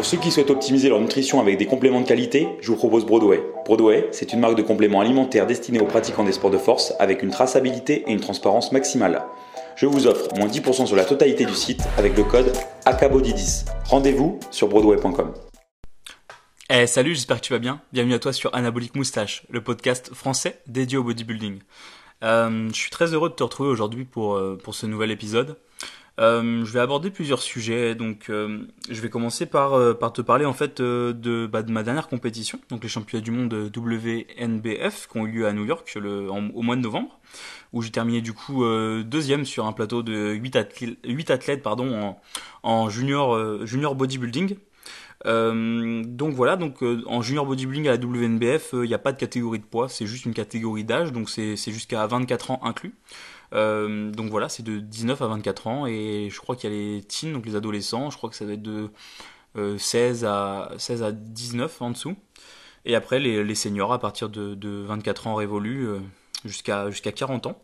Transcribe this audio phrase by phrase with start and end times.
[0.00, 3.04] Pour ceux qui souhaitent optimiser leur nutrition avec des compléments de qualité, je vous propose
[3.04, 3.44] Broadway.
[3.66, 7.22] Broadway, c'est une marque de compléments alimentaires destinée aux pratiquants des sports de force avec
[7.22, 9.22] une traçabilité et une transparence maximale.
[9.76, 12.50] Je vous offre moins 10% sur la totalité du site avec le code
[12.86, 13.66] ACABODY10.
[13.90, 15.34] Rendez-vous sur broadway.com.
[16.70, 17.82] Eh salut, j'espère que tu vas bien.
[17.92, 21.58] Bienvenue à toi sur Anabolic Moustache, le podcast français dédié au bodybuilding.
[22.22, 25.58] Euh, je suis très heureux de te retrouver aujourd'hui pour, euh, pour ce nouvel épisode.
[26.20, 30.20] Euh, je vais aborder plusieurs sujets, donc euh, je vais commencer par, euh, par te
[30.20, 35.08] parler en fait de, bah, de ma dernière compétition, donc les championnats du monde WNBF
[35.08, 37.18] qui ont eu lieu à New York au mois de novembre,
[37.72, 38.64] où j'ai terminé du coup
[39.02, 42.16] deuxième sur un plateau de 8 athlètes, 8 athlètes pardon,
[42.62, 44.56] en, junior bodybuilding.
[45.24, 49.58] donc voilà, donc en junior bodybuilding à la WNBF, il n'y a pas de catégorie
[49.58, 52.92] de poids, c'est juste une catégorie d'âge, donc c'est jusqu'à 24 ans inclus.
[53.52, 56.76] Euh, donc voilà, c'est de 19 à 24 ans et je crois qu'il y a
[56.76, 58.90] les teens, donc les adolescents, je crois que ça doit être de
[59.78, 62.16] 16, euh, à, 16 à 19 en dessous.
[62.84, 65.98] Et après les, seniors à partir de, de 24 ans révolus euh,
[66.44, 67.62] jusqu'à jusqu'à 40 ans.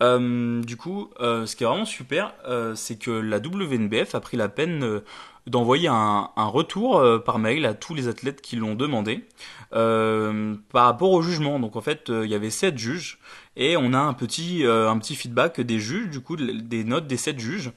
[0.00, 2.32] Du coup, ce qui est vraiment super,
[2.76, 5.02] c'est que la WNBF a pris la peine
[5.48, 9.24] d'envoyer un, un, retour par mail à tous les athlètes qui l'ont demandé
[9.72, 11.58] par rapport au jugement.
[11.58, 13.18] Donc en fait, il y avait sept juges
[13.58, 17.16] et on a un petit un petit feedback des juges, du coup des notes des
[17.18, 17.72] sept juges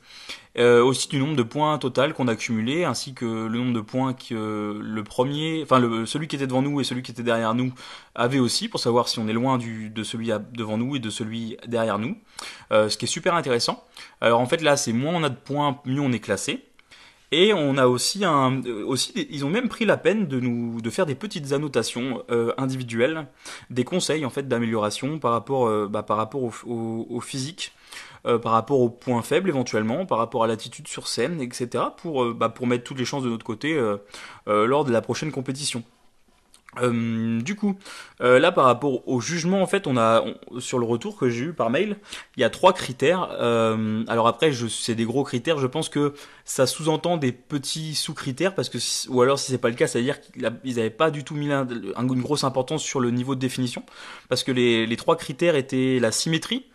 [0.58, 3.80] euh, aussi du nombre de points total qu'on a cumulé, ainsi que le nombre de
[3.80, 7.56] points que le premier, enfin celui qui était devant nous et celui qui était derrière
[7.56, 7.74] nous
[8.16, 11.10] avait aussi, pour savoir si on est loin du, de celui devant nous et de
[11.10, 12.18] celui derrière nous,
[12.74, 13.86] euh, ce qui est super intéressant.
[14.20, 16.66] Alors en fait là, c'est moins on a de points, mieux on est classé.
[17.32, 20.90] Et on a aussi un, aussi, ils ont même pris la peine de nous, de
[20.90, 23.26] faire des petites annotations euh, individuelles,
[23.70, 27.74] des conseils en fait d'amélioration par rapport, euh, bah, par rapport au, physique
[28.26, 31.86] euh, par rapport aux points faibles éventuellement, par rapport à l'attitude sur scène, etc.
[31.96, 33.80] pour, euh, bah, pour mettre toutes les chances de notre côté
[34.48, 35.84] lors de la prochaine compétition.
[36.80, 37.76] Euh, du coup,
[38.22, 40.24] euh, là par rapport au jugement, en fait, on a
[40.60, 41.98] sur le retour que j'ai eu par mail,
[42.38, 43.30] il y a trois critères.
[43.40, 45.58] Euh, alors après, c'est des gros critères.
[45.58, 46.14] Je pense que
[46.46, 48.78] ça sous-entend des petits sous-critères parce que
[49.10, 51.36] ou alors si c'est pas le cas, ça veut dire qu'ils n'avaient pas du tout
[51.36, 53.84] mis une grosse importance sur le niveau de définition
[54.30, 56.66] parce que les, trois critères étaient la symétrie,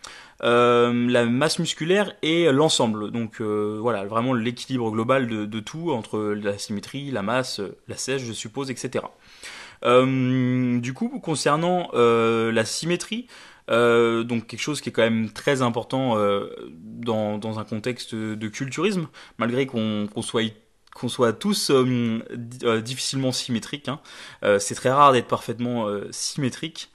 [0.43, 3.11] euh, la masse musculaire et l'ensemble.
[3.11, 8.23] Donc euh, voilà, vraiment l'équilibre global de, tout entre la symétrie, la masse, la sèche,
[8.23, 9.05] je suppose, etc.
[9.85, 13.27] Euh, du coup, concernant euh, la symétrie,
[13.71, 16.17] euh, donc quelque chose qui est quand même très important
[16.77, 20.53] dans, un contexte de culturisme, malgré qu'on soit
[20.95, 23.89] qu'on soit tous difficilement symétriques.
[23.89, 24.01] Hein.
[24.59, 26.91] c'est très rare d'être parfaitement symétrique.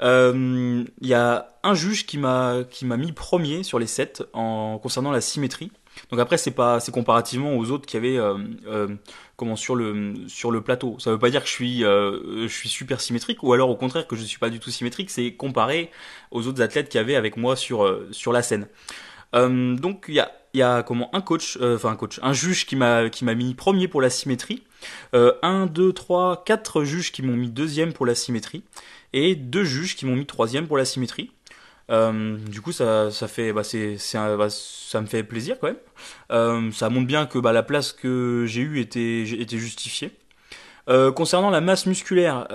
[0.00, 4.78] Il y a un juge qui m'a qui m'a mis premier sur les sept en
[4.78, 5.72] concernant la symétrie.
[6.10, 8.36] Donc après c'est pas c'est comparativement aux autres qui avaient euh,
[8.66, 8.88] euh,
[9.36, 10.96] comment sur le sur le plateau.
[10.98, 13.76] Ça veut pas dire que je suis euh, je suis super symétrique ou alors au
[13.76, 15.10] contraire que je suis pas du tout symétrique.
[15.10, 15.90] C'est comparé
[16.30, 18.66] aux autres athlètes qui avaient avec moi sur euh, sur la scène.
[19.32, 22.66] Donc il y a il y a comment un coach enfin un coach un juge
[22.66, 24.64] qui m'a qui m'a mis premier pour la symétrie.
[25.12, 28.64] un deux trois quatre juges qui m'ont mis deuxième pour la symétrie
[29.12, 31.30] et deux juges qui m'ont mis troisième pour la symétrie.
[31.90, 35.76] Euh, du coup, ça, ça fait, bah, c'est, bah, ça me fait plaisir quand même.
[36.30, 40.12] Euh, ça montre bien que bah, la place que j'ai eue était, était justifiée.
[40.88, 42.48] Euh, concernant la masse musculaire,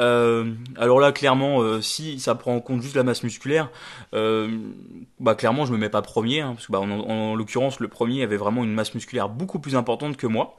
[0.78, 3.70] alors là clairement, si ça prend en compte juste la masse musculaire,
[4.12, 7.88] bah clairement je me mets pas premier, hein, parce que bah, en, en, l'occurrence le
[7.88, 10.58] premier avait vraiment une masse musculaire beaucoup plus importante que moi.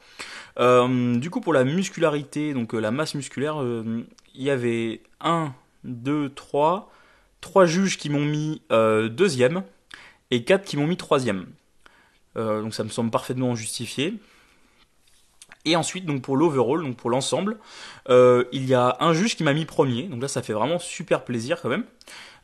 [0.59, 3.57] du coup pour la muscularité, donc la masse musculaire,
[4.35, 5.53] il y avait 1,
[5.85, 6.91] 2, 3,
[7.41, 9.63] trois juges qui m'ont mis euh, deuxième
[10.31, 11.47] et quatre qui m'ont mis troisième.
[12.37, 14.15] Euh, donc ça me semble parfaitement justifié.
[15.65, 17.59] Et ensuite, donc pour l'overall, donc pour l'ensemble,
[18.09, 20.05] euh, il y a un juge qui m'a mis premier.
[20.05, 21.85] Donc là, ça fait vraiment super plaisir quand même.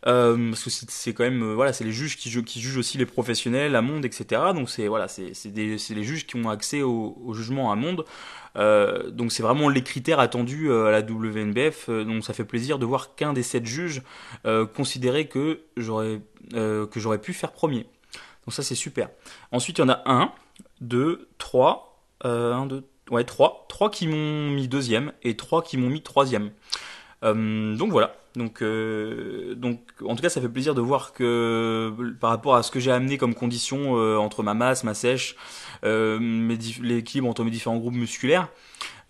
[0.06, 3.06] Euh, parce que c'est quand même, euh, voilà, c'est les juges qui, jugent aussi les
[3.06, 4.40] professionnels, à monde, etc.
[4.54, 8.04] Donc c'est voilà, c'est les juges qui ont accès au, jugement à monde.
[8.56, 11.88] Euh, donc c'est vraiment les critères attendus euh, à la WNBF.
[11.88, 14.03] donc ça fait plaisir de voir qu'un des sept juges
[14.74, 17.86] considérait que j'aurais que j'aurais pu faire premier.
[18.44, 19.09] Donc ça c'est super.
[19.53, 20.32] Ensuite il y en a un,
[20.80, 25.91] deux, trois, un, deux, ouais trois, trois qui m'ont mis deuxième et trois qui m'ont
[25.91, 26.50] mis troisième.
[27.22, 28.15] Donc voilà.
[28.34, 32.63] Donc, euh, donc, en tout cas, ça fait plaisir de voir que par rapport à
[32.63, 35.36] ce que j'ai amené comme condition euh, entre ma masse, ma sèche,
[35.84, 36.19] euh,
[36.83, 38.48] l'équilibre entre mes différents groupes musculaires,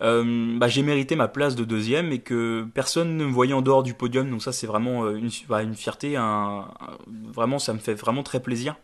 [0.01, 3.61] euh, bah, j'ai mérité ma place de deuxième et que personne ne me voyait en
[3.61, 4.29] dehors du podium.
[4.29, 6.17] Donc ça, c'est vraiment euh, une, bah, une fierté.
[6.17, 6.67] Un,
[7.07, 8.75] vraiment, ça me fait vraiment très plaisir.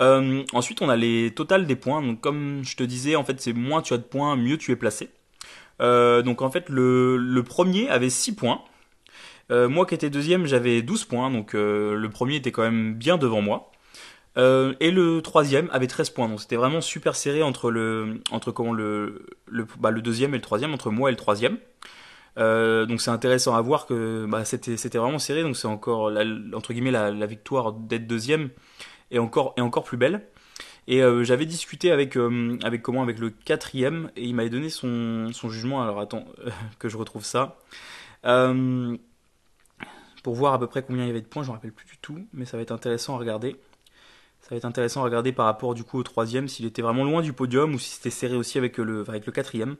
[0.00, 2.02] Euh, ensuite, on a les totales des points.
[2.02, 4.72] Donc, comme je te disais, en fait, c'est moins tu as de points, mieux tu
[4.72, 5.10] es placé.
[5.80, 8.62] Donc en fait, le, premier avait 6 points.
[9.50, 13.42] moi qui étais deuxième, j'avais 12 points, donc le premier était quand même bien devant
[13.42, 13.72] moi.
[14.38, 18.50] Euh, et le troisième avait 13 points, donc c'était vraiment super serré entre le entre
[18.50, 21.58] comment le le, bah, deuxième et le troisième, entre moi et le troisième.
[22.38, 26.10] Euh, donc c'est intéressant à voir que bah, c'était c'était vraiment serré, donc c'est encore
[26.10, 26.24] la,
[26.56, 28.48] entre guillemets la, la victoire d'être deuxième
[29.10, 30.26] est encore est encore plus belle.
[30.88, 34.68] Et euh, j'avais discuté avec euh, avec comment avec le quatrième et il m'avait donné
[34.68, 35.82] son son jugement.
[35.82, 36.24] Alors attends
[36.78, 37.56] que je retrouve ça.
[38.24, 38.96] Euh,
[40.22, 41.86] pour voir à peu près combien il y avait de points, je me rappelle plus
[41.86, 43.56] du tout, mais ça va être intéressant à regarder.
[44.40, 47.04] Ça va être intéressant à regarder par rapport du coup au troisième, s'il était vraiment
[47.04, 49.76] loin du podium ou si c'était serré aussi avec le, avec le quatrième.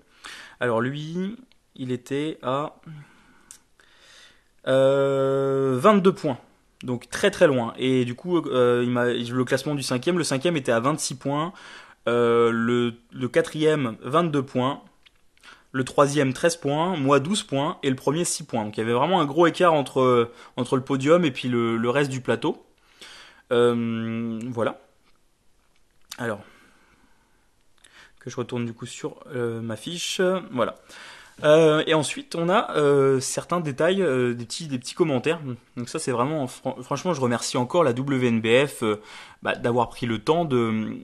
[0.61, 1.37] Alors lui,
[1.77, 2.75] il était à
[4.65, 6.39] 22 euh, points.
[6.83, 7.75] Donc très très loin.
[7.79, 11.53] Et du coup, euh, le classement du cinquième, le cinquième était à 26 points.
[12.09, 14.83] Euh, le, quatrième, 22 points.
[15.71, 16.97] Le troisième, 13 points.
[16.97, 17.79] Moi, 12 points.
[17.83, 18.65] Et le premier, 6 points.
[18.65, 21.91] Donc il y avait vraiment un gros écart entre, entre le podium et puis le,
[21.91, 22.67] reste du plateau.
[23.53, 24.81] Euh, voilà.
[26.19, 26.41] Alors,
[28.21, 30.21] que je retourne du coup sur ma fiche.
[30.51, 30.77] Voilà.
[31.45, 32.69] Euh, et ensuite, on a
[33.21, 35.41] certains détails, des, petits, des petits commentaires.
[35.77, 38.85] Donc ça, c'est vraiment, franchement, je remercie encore la WNBF
[39.43, 41.03] bah, d'avoir pris le temps de,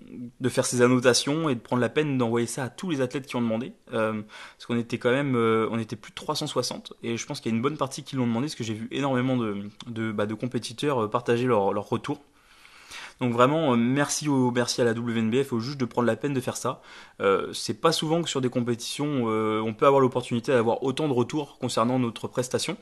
[0.48, 3.36] faire ces annotations et de prendre la peine d'envoyer ça à tous les athlètes qui
[3.36, 3.72] ont demandé.
[3.90, 7.54] parce qu'on était quand même, on était plus de 360 et je pense qu'il y
[7.54, 11.10] a une bonne partie qui l'ont demandé parce que j'ai vu énormément de, bah, compétiteurs
[11.10, 12.20] partager leur, leur retour.
[13.20, 16.34] Donc vraiment, euh, merci, au, merci à la WNBF, au juge de prendre la peine
[16.34, 16.80] de faire ça.
[17.20, 21.08] Euh, c'est pas souvent que sur des compétitions, euh, on peut avoir l'opportunité d'avoir autant
[21.08, 22.76] de retours concernant notre prestation.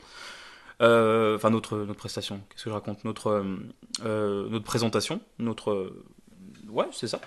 [0.79, 3.03] enfin notre prestation, qu'est-ce que je raconte?
[3.03, 3.43] Notre
[4.03, 5.91] notre présentation, notre
[6.69, 7.19] ouais c'est ça.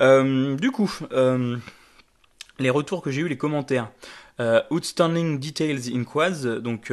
[0.00, 0.90] du coup,
[2.58, 3.92] les retours que j'ai eu, les commentaires.
[4.70, 6.92] outstanding details in quads, donc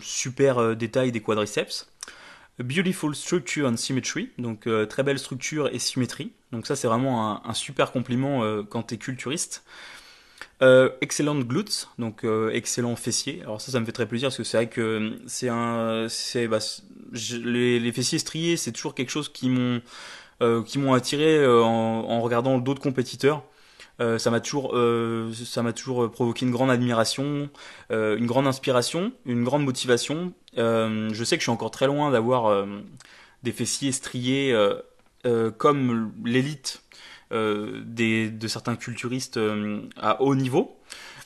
[0.00, 1.91] super détail des quadriceps.
[2.58, 6.32] Beautiful Structure and Symmetry, donc euh, très belle structure et symétrie.
[6.52, 9.64] Donc ça c'est vraiment un, super compliment euh, quand tu es culturiste.
[10.60, 13.40] Euh, excellent glutes, donc excellent fessier.
[13.42, 16.46] Alors ça, ça me fait très plaisir parce que c'est vrai que c'est un, c'est
[16.46, 16.58] bah,
[17.12, 19.80] les, fessiers striés, c'est toujours quelque chose qui m'ont,
[20.66, 23.42] qui m'ont attiré en, en, regardant d'autres compétiteurs.
[24.02, 27.48] Euh, ça m'a toujours, euh, ça m'a toujours provoqué une grande admiration,
[27.92, 30.32] euh, une grande inspiration, une grande motivation.
[30.56, 32.66] je sais que je suis encore très loin d'avoir
[33.42, 34.54] des fessiers striés
[35.58, 36.82] comme l'élite
[37.30, 39.38] de certains culturistes
[39.96, 40.76] à haut niveau.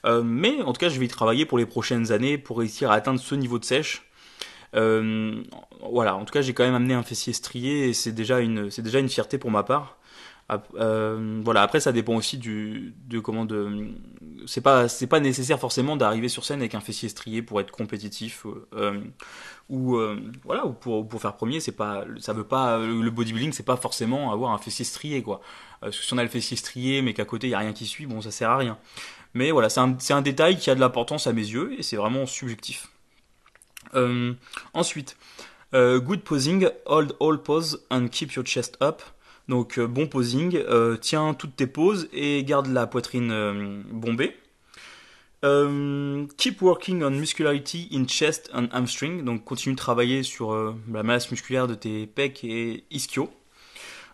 [0.05, 2.95] mais en tout cas, je vais y travailler pour les prochaines années pour réussir à
[2.95, 4.03] atteindre ce niveau de sèche.
[4.73, 8.71] voilà, en tout cas, j'ai quand même amené un fessier strié et c'est déjà une,
[8.71, 9.96] c'est déjà une fierté pour ma part.
[10.51, 11.63] Euh, voilà.
[11.63, 13.89] Après, ça dépend aussi du de comment de.
[14.47, 17.73] C'est pas c'est pas nécessaire forcément d'arriver sur scène avec un fessier strié pour être
[17.73, 19.01] compétitif euh,
[19.69, 21.59] ou euh, voilà ou pour pour faire premier.
[21.59, 25.41] C'est pas ça veut pas le bodybuilding, c'est pas forcément avoir un fessier strié quoi.
[25.81, 27.73] Parce que si on a le fessier strié mais qu'à côté il y a rien
[27.73, 28.79] qui suit, bon ça sert à rien.
[29.35, 31.83] Mais voilà, c'est un c'est un détail qui a de l'importance à mes yeux et
[31.83, 32.89] c'est vraiment subjectif.
[34.75, 35.17] ensuite.
[35.73, 39.03] good posing, hold all pose and keep your chest up.
[39.49, 44.37] Donc euh, bon posing, euh, tiens toutes tes poses et garde la poitrine euh, bombée.
[46.37, 49.25] keep working on muscularity in chest and hamstring.
[49.25, 53.31] Donc continue de travailler sur la masse musculaire de tes pecs et ischio.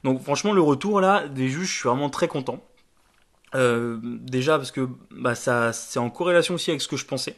[0.05, 2.63] Donc franchement le retour là des juges, je suis vraiment très content.
[3.55, 7.37] déjà parce que bah, ça c'est en corrélation aussi avec ce que je pensais.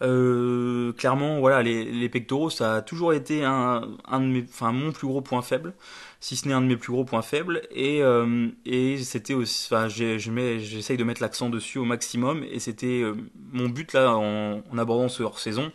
[0.00, 4.92] Clairement, voilà, les, les, pectoraux, ça a toujours été un, un de mes, enfin mon
[4.92, 5.74] plus gros point faible
[6.20, 7.62] si ce n'est un de mes plus gros points faibles.
[7.70, 12.44] Et, euh, et c'était aussi, enfin, j'essaye de mettre l'accent dessus au maximum.
[12.44, 13.14] Et c'était euh,
[13.52, 15.72] mon but là en, abordant ce hors saison,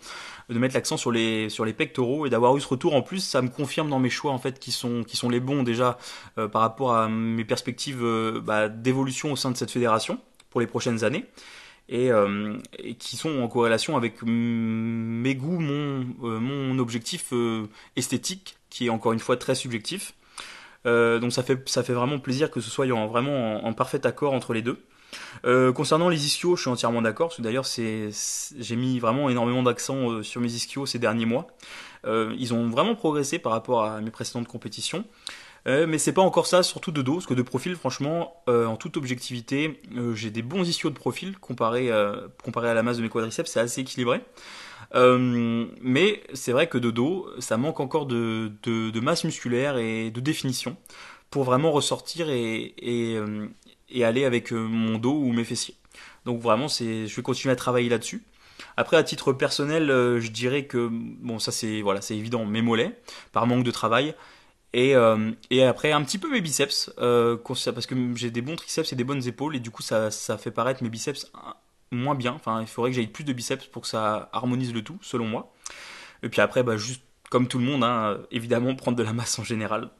[0.49, 3.19] de mettre l'accent sur les sur les pectoraux et d'avoir eu ce retour en plus,
[3.19, 5.97] ça me confirme dans mes choix en fait qui sont qui sont les bons déjà
[6.37, 8.05] euh, par rapport à mes perspectives
[8.43, 10.19] bah, d'évolution au sein de cette fédération
[10.51, 11.25] pour les prochaines années.
[11.87, 12.09] Et,
[12.79, 17.31] et, qui sont en corrélation avec mes goûts, mon, mon objectif
[17.95, 20.13] esthétique, qui est encore une fois très subjectif.
[20.85, 24.05] Euh, donc ça fait, ça fait vraiment plaisir que ce soit en, vraiment en, parfait
[24.05, 24.77] accord entre les deux.
[25.45, 29.63] Euh, concernant les ischios, je suis entièrement d'accord, parce que d'ailleurs j'ai mis vraiment énormément
[29.63, 31.47] d'accent euh, sur mes ischios ces derniers mois.
[32.05, 35.05] ils ont vraiment progressé par rapport à mes précédentes compétitions.
[35.65, 38.97] Mais c'est pas encore ça, surtout de dos, parce que de profil, franchement, en toute
[38.97, 39.81] objectivité,
[40.13, 41.89] j'ai des bons ischios de profil comparé,
[42.43, 44.21] comparé à la masse de mes quadriceps, c'est assez équilibré.
[44.93, 50.11] Euh, mais c'est vrai que de dos, ça manque encore de, de, masse musculaire et
[50.11, 50.77] de définition
[51.29, 53.47] pour vraiment ressortir et, et, euh,
[53.89, 55.75] et aller avec euh, mon dos ou mes fessiers.
[56.25, 58.23] Donc vraiment, c'est, je vais continuer à travailler là-dessus.
[58.77, 62.61] Après, à titre personnel, euh, je dirais que bon, ça c'est voilà, c'est évident, mes
[62.61, 62.97] mollets
[63.31, 64.15] par manque de travail.
[64.77, 68.57] Et, euh, et après, un petit peu mes biceps, euh, parce que j'ai des bons
[68.57, 71.31] triceps et des bonnes épaules, et du coup, ça, fait paraître mes biceps
[71.91, 72.33] moins bien.
[72.33, 75.27] Enfin, il faudrait que j'aille plus de biceps pour que ça harmonise le tout, selon
[75.27, 75.53] moi.
[76.23, 79.39] Et puis après, bah, juste comme tout le monde, hein, évidemment, prendre de la masse
[79.39, 79.91] en général.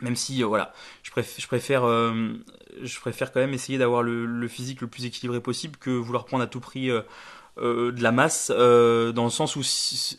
[0.00, 0.72] Même si, voilà,
[1.04, 6.42] je préfère, quand même essayer d'avoir le, physique le plus équilibré possible que vouloir prendre
[6.42, 6.90] à tout prix
[7.58, 9.60] euh, de la masse euh, dans le sens où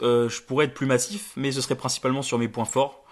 [0.03, 3.02] euh, je pourrais être plus massif, mais ce serait principalement sur mes points forts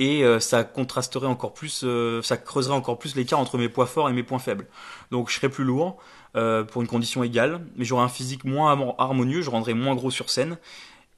[0.00, 1.84] et ça contrasterait encore plus,
[2.22, 4.66] ça creuserait encore plus l'écart entre mes points forts et mes points faibles.
[5.10, 5.98] Donc je serais plus lourd
[6.32, 10.30] pour une condition égale, mais j'aurais un physique moins harmonieux, je rendrais moins gros sur
[10.30, 10.56] scène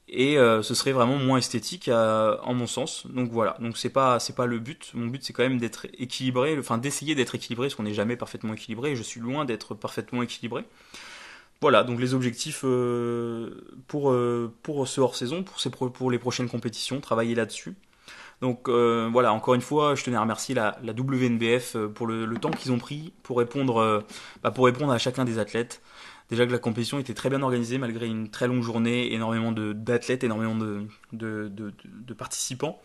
[0.09, 3.07] et ce serait vraiment moins esthétique en mon sens.
[3.07, 4.91] Donc voilà, donc c'est pas c'est pas le but.
[4.95, 8.17] Mon but c'est quand même d'être équilibré, enfin d'essayer d'être équilibré, parce qu'on n'est jamais
[8.17, 8.91] parfaitement équilibré.
[8.93, 10.65] Et je suis loin d'être parfaitement équilibré.
[11.63, 17.37] Voilà, donc les objectifs euh, pour, euh, pour ce hors-saison, pour les prochaines compétitions, travailler
[17.37, 17.77] là-dessus.
[18.43, 22.51] Donc euh, voilà, encore une fois, je tenais à remercier la, WNBF pour le, temps
[22.51, 24.05] qu'ils ont pris pour répondre,
[24.43, 25.81] bah, pour répondre à chacun des athlètes.
[26.33, 30.25] Déjà que la compétition était très bien organisée malgré une très longue journée, énormément d'athlètes,
[30.25, 30.57] énormément
[31.13, 32.81] de, participants.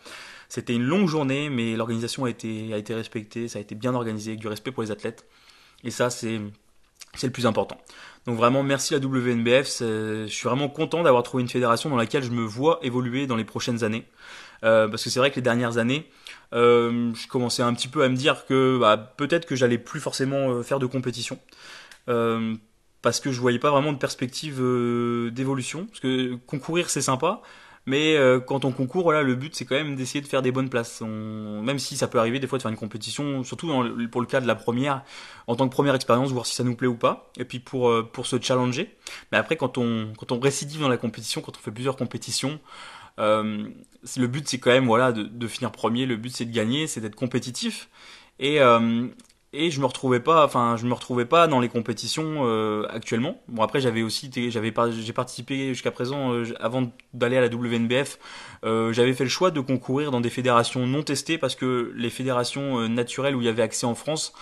[0.48, 4.40] C'était une longue journée, mais l'organisation a été, respectée, ça a été bien organisé, avec
[4.40, 5.26] du respect pour les athlètes.
[5.82, 6.38] Et ça, c'est
[7.22, 7.78] le plus important.
[8.26, 9.78] Donc vraiment, merci la WNBF.
[9.80, 13.36] Je suis vraiment content d'avoir trouvé une fédération dans laquelle je me vois évoluer dans
[13.36, 14.04] les prochaines années.
[14.64, 16.08] Euh, parce que c'est vrai que les dernières années,
[16.52, 20.00] euh, je commençais un petit peu à me dire que bah, peut-être que j'allais plus
[20.00, 21.38] forcément euh, faire de compétition.
[23.02, 24.56] parce que je voyais pas vraiment de perspective
[25.32, 25.86] d'évolution.
[25.86, 27.42] Parce que concourir c'est sympa,
[27.86, 30.68] mais quand on concourt, voilà, le but c'est quand même d'essayer de faire des bonnes
[30.68, 31.02] places.
[31.02, 33.68] Même si ça peut arriver des fois de faire une compétition, surtout
[34.10, 35.04] pour le cas de la première,
[35.46, 37.30] en tant que première expérience, voir si ça nous plaît ou pas.
[37.38, 38.96] Et puis pour pour se challenger.
[39.32, 42.58] Mais après, quand on quand on récidive dans la compétition, quand on fait plusieurs compétitions,
[43.18, 43.68] euh,
[44.16, 46.06] le but c'est quand même voilà de, finir premier.
[46.06, 47.88] Le but c'est de gagner, c'est d'être compétitif.
[48.38, 49.08] Et, euh,
[49.52, 53.40] et je me retrouvais pas enfin je me retrouvais pas dans les compétitions euh, actuellement
[53.48, 58.18] bon après j'avais aussi j'avais j'ai participé jusqu'à présent avant d'aller à la WNBF
[58.62, 62.86] j'avais fait le choix de concourir dans des fédérations non testées parce que les fédérations
[62.90, 64.34] naturelles où il y avait accès en France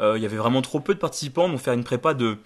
[0.00, 2.38] il y avait vraiment trop peu de participants donc faire une prépa de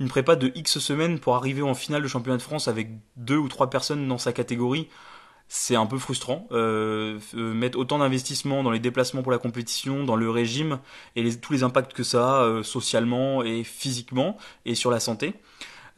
[0.00, 3.36] une prépa de X semaines pour arriver en finale de championnat de France avec deux
[3.36, 4.88] ou trois personnes dans sa catégorie
[5.52, 6.46] c'est un peu frustrant.
[6.52, 10.78] Euh, euh, mettre autant d'investissement dans les déplacements pour la compétition, dans le régime
[11.16, 15.00] et les, tous les impacts que ça a euh, socialement et physiquement et sur la
[15.00, 15.34] santé.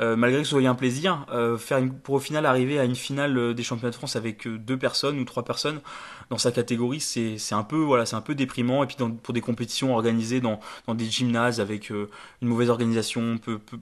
[0.01, 2.85] Euh, malgré que ce soit un plaisir, euh, faire une, pour au final arriver à
[2.85, 5.83] une finale des championnats de France avec deux personnes ou trois personnes
[6.31, 8.83] dans sa catégorie, c'est un peu voilà, c'est un peu déprimant.
[8.83, 12.09] Et puis dans, pour des compétitions organisées dans, dans des gymnases avec une
[12.41, 13.77] mauvaise organisation, peu, peu,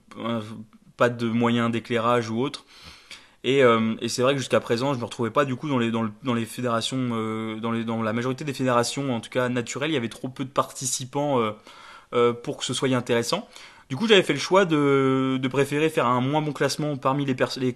[0.96, 2.64] pas de moyens d'éclairage ou autre.
[3.42, 5.78] Et, euh, et c'est vrai que jusqu'à présent, je me retrouvais pas du coup dans
[5.78, 9.20] les dans, le, dans les fédérations, euh, dans les dans la majorité des fédérations, en
[9.20, 11.52] tout cas naturelles, il y avait trop peu de participants euh,
[12.12, 13.48] euh pour que ce soit intéressant.
[13.88, 17.24] Du coup, j'avais fait le choix de, de préférer faire un moins bon classement parmi
[17.24, 17.74] les, les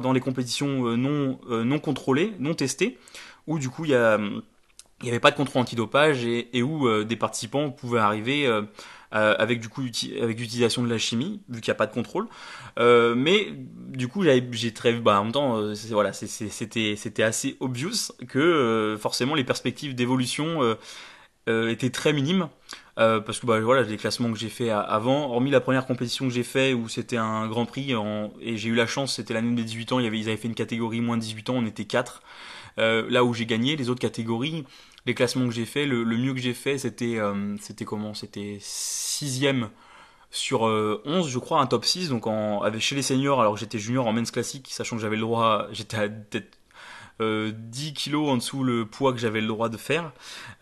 [0.00, 2.98] dans les compétitions euh, non non contrôlées, non testées,
[3.46, 4.18] où du coup il y a
[5.00, 8.46] il n'y avait pas de contrôle antidopage et, et où des participants pouvaient arriver
[9.14, 9.82] euh, avec du coup
[10.20, 12.26] avec l'utilisation de la chimie vu qu'il n'y a pas de contrôle.
[12.80, 17.56] Euh, mais du coup j'ai très bah, en même temps euh, voilà c'était c'était assez
[17.60, 20.76] obvious que forcément les perspectives d'évolution
[21.46, 22.48] étaient très minimes.
[22.96, 26.34] parce que bah, voilà les classements que j'ai fait avant hormis la première compétition que
[26.34, 29.54] j'ai fait où c'était un grand prix en, et j'ai eu la chance c'était l'année
[29.54, 31.54] des 18 ans il y avait ils avaient fait une catégorie moins de 18 ans
[31.56, 32.20] on était 4
[32.78, 34.64] là où j'ai gagné les autres catégories
[35.06, 37.56] les classements que j'ai fait, le, mieux que j'ai fait, c'était euh,
[37.86, 38.14] comment?
[38.14, 39.70] C'était sixième
[40.30, 42.08] sur euh, 11, je crois, un top 6.
[42.08, 45.22] Donc en, chez les seniors, alors j'étais junior en men's classique, sachant que j'avais le
[45.22, 46.58] droit, j'étais à peut-être
[47.20, 50.12] euh, 10 kilos en dessous le poids que j'avais le droit de faire.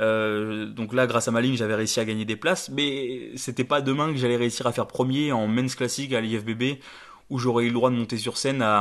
[0.01, 3.65] Euh, donc là, grâce à ma ligne, j'avais réussi à gagner des places, mais c'était
[3.65, 6.79] pas demain que j'allais réussir à faire premier en men's classique à l'IFBB,
[7.31, 8.81] où j'aurais eu le droit de monter sur scène à,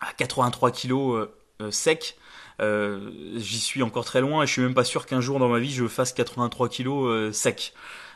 [0.00, 1.28] à 83 kilos
[1.60, 2.16] euh, sec.
[2.60, 5.48] Euh, j'y suis encore très loin et je suis même pas sûr qu'un jour dans
[5.48, 7.74] ma vie je fasse 83 kilos euh, sec.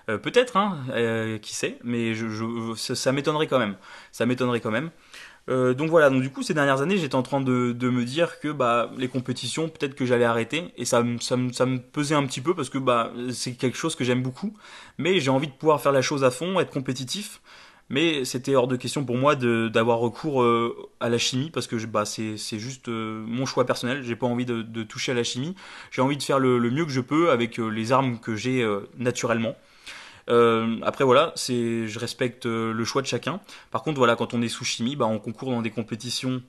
[0.08, 0.78] Euh, peut-être, hein,
[1.42, 2.14] qui sait, mais
[2.76, 3.76] ça, m'étonnerait quand même.
[4.12, 4.90] Ça m'étonnerait quand même.
[5.48, 8.46] Donc voilà, donc du coup ces dernières années j'étais en train de, me dire que
[8.52, 12.40] bah les compétitions peut-être que j'allais arrêter et ça, ça, ça, me pesait un petit
[12.40, 14.56] peu parce que bah c'est quelque chose que j'aime beaucoup,
[14.96, 17.40] mais j'ai envie de pouvoir faire la chose à fond, être compétitif
[17.90, 21.76] mais c'était hors de question pour moi d'avoir recours euh, à la chimie parce que
[21.86, 24.02] bah, c'est juste euh, mon choix personnel.
[24.04, 25.56] J'ai pas envie de, de, toucher à la chimie.
[25.90, 28.36] J'ai envie de faire le, le, mieux que je peux avec euh, les armes que
[28.36, 28.66] j'ai
[28.96, 29.56] naturellement.
[30.28, 33.40] après voilà, c'est, je respecte le choix de chacun.
[33.72, 36.42] Par contre voilà, quand on est sous chimie, bah, on concourt dans des compétitions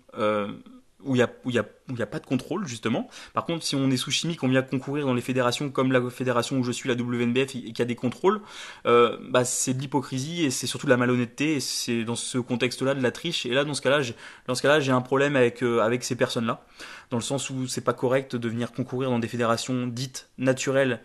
[1.03, 1.65] où il n'y a, où y a,
[1.97, 3.09] y a pas de contrôle, justement.
[3.33, 6.09] Par contre, si on est sous chimie, qu'on vient concourir dans les fédérations comme la
[6.09, 8.41] fédération où je suis, la WNBF, et qu'il y a des contrôles,
[8.85, 11.55] euh, bah, c'est de l'hypocrisie et c'est surtout de la malhonnêteté.
[11.55, 13.45] Et c'est dans ce contexte-là de la triche.
[13.45, 14.15] Et là, dans ce cas-là, j'ai,
[14.47, 16.65] dans ce cas-là, j'ai un problème avec, euh, avec ces personnes-là.
[17.09, 21.01] Dans le sens où c'est pas correct de venir concourir dans des fédérations dites naturelles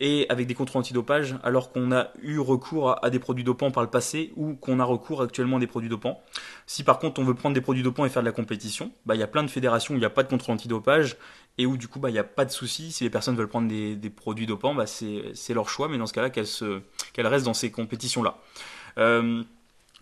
[0.00, 3.82] et avec des contrôles antidopage, alors qu'on a eu recours à, des produits dopants par
[3.82, 6.22] le passé ou qu'on a recours actuellement à des produits dopants.
[6.66, 9.14] Si par contre on veut prendre des produits dopants et faire de la compétition, bah,
[9.14, 11.16] il y a plein de fédérations où il n'y a pas de contrôle antidopage
[11.58, 12.92] et où du coup bah, il n'y a pas de souci.
[12.92, 16.14] Si les personnes veulent prendre des, produits dopants, bah, c'est leur choix, mais dans ce
[16.14, 18.38] cas-là qu'elles qu restent dans ces compétitions-là.
[18.98, 19.42] Euh,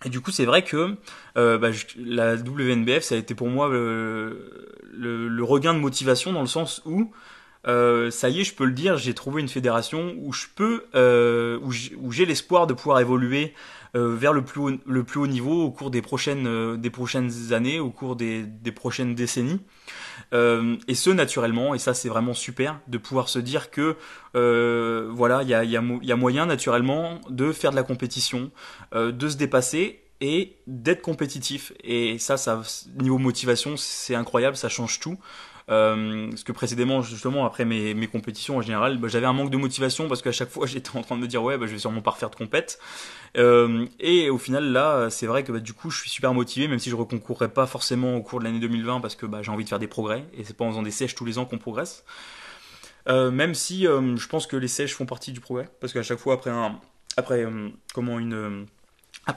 [0.04, 0.94] et du coup, c'est vrai que
[1.36, 6.40] euh, bah, la WNBF, ça a été pour moi le, le, regain de motivation dans
[6.40, 7.10] le sens où
[7.66, 10.84] euh, ça y est, je peux le dire, j'ai trouvé une fédération où je peux,
[10.94, 13.54] euh, où j'ai l'espoir de pouvoir évoluer
[13.96, 18.16] euh, vers le plus, haut, niveau au cours des prochaines, des prochaines années, au cours
[18.16, 19.60] des, prochaines décennies.
[20.32, 23.96] et ce naturellement, et ça c'est vraiment super, de pouvoir se dire que
[24.34, 28.50] voilà, il y a, moyen naturellement de faire de la compétition,
[28.94, 31.72] de se dépasser et d'être compétitif.
[31.82, 32.62] Et ça,
[33.00, 35.18] niveau motivation, c'est incroyable, ça change tout.
[35.70, 39.56] Euh, parce que précédemment, justement, après mes, compétitions en général, bah, j'avais un manque de
[39.56, 41.78] motivation parce qu'à chaque fois, j'étais en train de me dire ouais, bah, je vais
[41.78, 42.78] sûrement pas refaire de compète.
[43.36, 46.68] Euh, et au final, là, c'est vrai que bah, du coup, je suis super motivé,
[46.68, 49.50] même si je reconcourrais pas forcément au cours de l'année 2020 parce que bah, j'ai
[49.50, 51.44] envie de faire des progrès et c'est pas en faisant des sèches tous les ans
[51.44, 52.04] qu'on progresse.
[53.08, 56.18] Euh, même si je pense que les sèches font partie du progrès parce qu'à chaque
[56.18, 57.40] fois après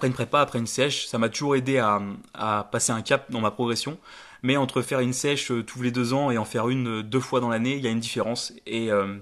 [0.08, 3.52] une prépa, après une sèche, ça m'a toujours aidé à passer un cap dans ma
[3.52, 3.98] progression
[4.43, 7.03] mais entre faire une sèche euh, tous les deux ans et en faire une euh,
[7.03, 8.53] deux fois dans l'année, il y a une différence.
[8.65, 9.17] Et, euh,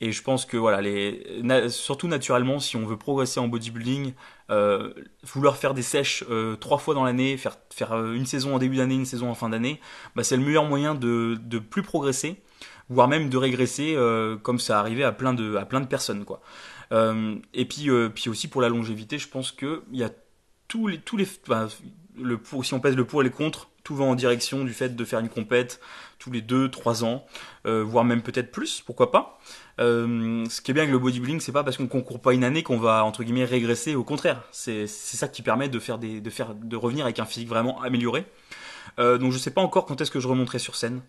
[0.00, 4.12] et je pense que voilà, les, surtout naturellement, si on veut progresser en bodybuilding,
[5.24, 6.24] vouloir faire des sèches
[6.60, 9.48] trois fois dans l'année, faire, faire une saison en début d'année, une saison en fin
[9.48, 9.80] d'année,
[10.14, 12.40] bah, c'est le meilleur moyen de, de plus progresser,
[12.88, 13.96] voire même de régresser,
[14.44, 16.24] comme ça arrivait à plein de, à plein de personnes.
[16.24, 16.42] Quoi.
[16.92, 20.10] et puis, puis aussi pour la longévité, je pense qu'il y a
[20.68, 21.26] tous les, tous les,
[22.16, 24.94] le pour, si on pèse le pour et les contre, tout en direction du fait
[24.94, 25.80] de faire une compète
[26.18, 27.24] tous les 2-3 ans,
[27.64, 29.38] euh, voire même peut-être plus, pourquoi pas.
[29.80, 32.44] Euh, ce qui est bien avec le bodybuilding, c'est pas parce qu'on concourt pas une
[32.44, 33.94] année qu'on va entre guillemets régresser.
[33.94, 37.24] Au contraire, c'est ça qui permet de faire des, de faire, de revenir avec un
[37.24, 38.26] physique vraiment amélioré.
[38.98, 41.00] Euh, donc je sais pas encore quand est-ce que je remonterai sur scène.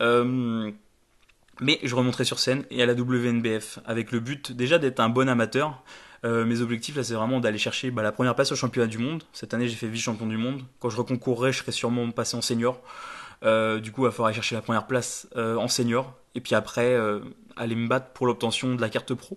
[0.00, 5.08] mais je remonterai sur scène et à la WNBF avec le but déjà d'être un
[5.08, 5.82] bon amateur,
[6.24, 8.98] euh, mes objectifs, là, c'est vraiment d'aller chercher bah, la première place au championnat du
[8.98, 9.24] monde.
[9.32, 10.62] Cette année, j'ai fait vice-champion du monde.
[10.78, 12.80] Quand je reconcourrai, je serai sûrement passé en senior.
[13.44, 16.14] Euh, du coup, il va falloir aller chercher la première place euh, en senior.
[16.34, 16.96] Et puis après,
[17.56, 19.36] aller me battre pour l'obtention de la carte pro.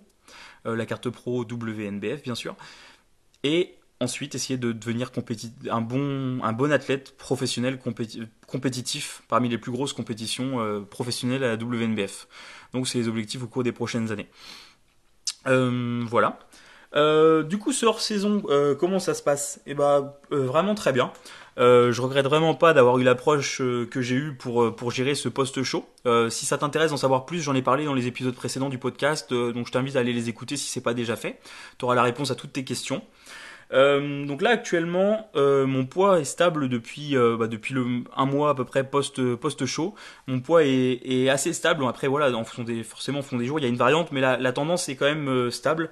[0.64, 2.56] la carte pro WNBF, bien sûr.
[3.42, 5.10] Et ensuite, essayer de devenir
[5.70, 7.78] un bon, un bon athlète professionnel
[8.46, 12.28] compétitif parmi les plus grosses compétitions professionnelles à la WNBF.
[12.72, 14.28] Donc, c'est les objectifs au cours des prochaines années.
[15.44, 16.38] voilà.
[16.96, 19.60] Euh, du coup, ce hors-saison, euh, comment ça se passe?
[19.66, 21.12] Eh ben, euh, vraiment très bien.
[21.58, 25.62] je regrette vraiment pas d'avoir eu l'approche que j'ai eue pour, pour gérer ce post
[25.62, 25.86] show.
[26.28, 29.32] si ça t'intéresse d'en savoir plus, j'en ai parlé dans les épisodes précédents du podcast,
[29.32, 31.38] donc je t'invite à aller les écouter si c'est pas déjà fait.
[31.78, 33.02] Tu auras la réponse à toutes tes questions.
[33.72, 38.26] Euh, donc là actuellement, euh, mon poids est stable depuis euh, bah, depuis le un
[38.26, 39.94] mois à peu près post post chaud.
[40.26, 41.84] Mon poids est, assez stable.
[41.86, 42.30] Après voilà,
[42.84, 45.06] forcément en fonction des jours, il y a une variante, mais la, tendance est quand
[45.06, 45.90] même stable.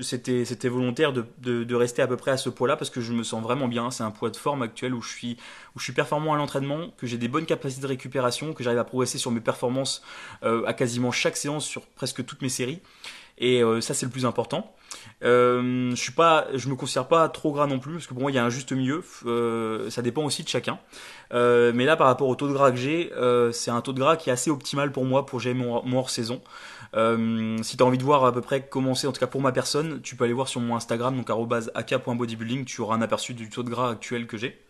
[0.00, 3.00] c'était c'était volontaire de, de, de, rester à peu près à ce poids-là parce que
[3.00, 3.90] je me sens vraiment bien.
[3.90, 5.36] C'est un poids de forme actuel où je suis
[5.76, 8.78] où je suis performant à l'entraînement, que j'ai des bonnes capacités de récupération, que j'arrive
[8.80, 10.02] à progresser sur mes performances
[10.42, 12.80] à quasiment chaque séance sur presque toutes mes séries.
[13.38, 14.74] Et ça c'est le plus important.
[15.22, 18.22] Euh, je suis pas, je me considère pas trop gras non plus parce que pour
[18.22, 19.02] moi il y a un juste milieu.
[19.26, 20.78] Euh, ça dépend aussi de chacun.
[21.32, 23.92] Euh, mais là par rapport au taux de gras que j'ai, euh, c'est un taux
[23.92, 26.40] de gras qui est assez optimal pour moi pour gérer mon, hors saison.
[26.94, 29.26] Euh, si tu as envie de voir à peu près comment c'est, en tout cas
[29.26, 31.30] pour ma personne, tu peux aller voir sur mon Instagram donc
[31.74, 32.64] @ak.bodybuilding.
[32.64, 34.63] Tu auras un aperçu du taux de gras actuel que j'ai.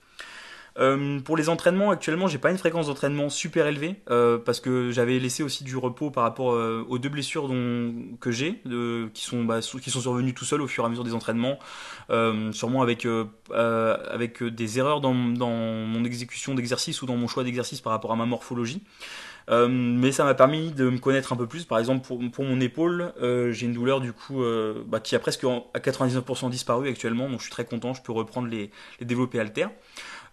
[0.79, 4.91] Euh, pour les entraînements, actuellement, j'ai pas une fréquence d'entraînement super élevée euh, parce que
[4.91, 8.61] j'avais laissé aussi du repos par rapport euh, aux deux blessures dont, que j'ai,
[9.15, 11.59] qui sont bah, qui sont survenues tout seul au fur et à mesure des entraînements,
[12.11, 13.07] euh, sûrement avec
[13.51, 18.13] avec des erreurs dans, dans mon exécution d'exercice ou dans mon choix d'exercice par rapport
[18.13, 18.83] à ma morphologie.
[19.51, 21.65] Euh, mais ça m'a permis de me connaître un peu plus.
[21.65, 25.15] Par exemple, pour, pour mon épaule, euh, j'ai une douleur du coup euh, bah, qui
[25.15, 27.95] a presque à 99% disparu actuellement, donc je suis très content.
[27.95, 29.71] Je peux reprendre les, les développés haltères.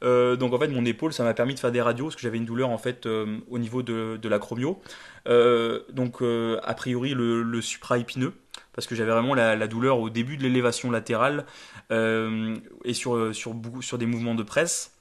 [0.04, 2.22] Euh, donc en fait, mon épaule, ça m'a permis de faire des radios parce que
[2.22, 4.82] j'avais une douleur en fait euh, au niveau de, de l'acromio.
[5.28, 8.34] Euh, donc a priori le, le supra-épineux
[8.74, 11.46] parce que j'avais vraiment la, la, douleur au début de l'élévation latérale
[11.92, 14.94] et sur, sur, sur des mouvements de presse.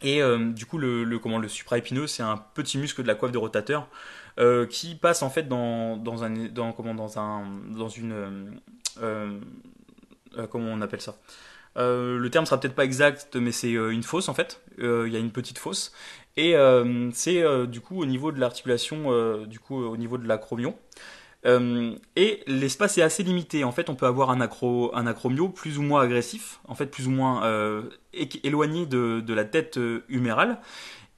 [0.00, 0.20] Et
[0.52, 3.88] du coup, le, comment, le supraépineux, c'est un petit muscle de la coiffe de rotateur
[4.70, 8.60] qui passe en fait dans, dans, un, dans, comment, dans, un, dans une.
[8.96, 11.16] Comment on appelle ça?
[11.76, 14.60] Euh, le terme sera peut-être pas exact, mais c'est une fosse en fait.
[14.78, 15.92] Il y a une petite fosse.
[16.36, 16.54] Et
[17.12, 20.76] c'est du coup au niveau de l'articulation, du coup au niveau de l'acromion.
[21.46, 23.64] Euh, et l'espace est assez limité.
[23.64, 26.86] En fait, on peut avoir un, acro, un acromio plus ou moins agressif, en fait
[26.86, 27.82] plus ou moins euh,
[28.42, 30.58] éloigné de, la tête euh, humérale.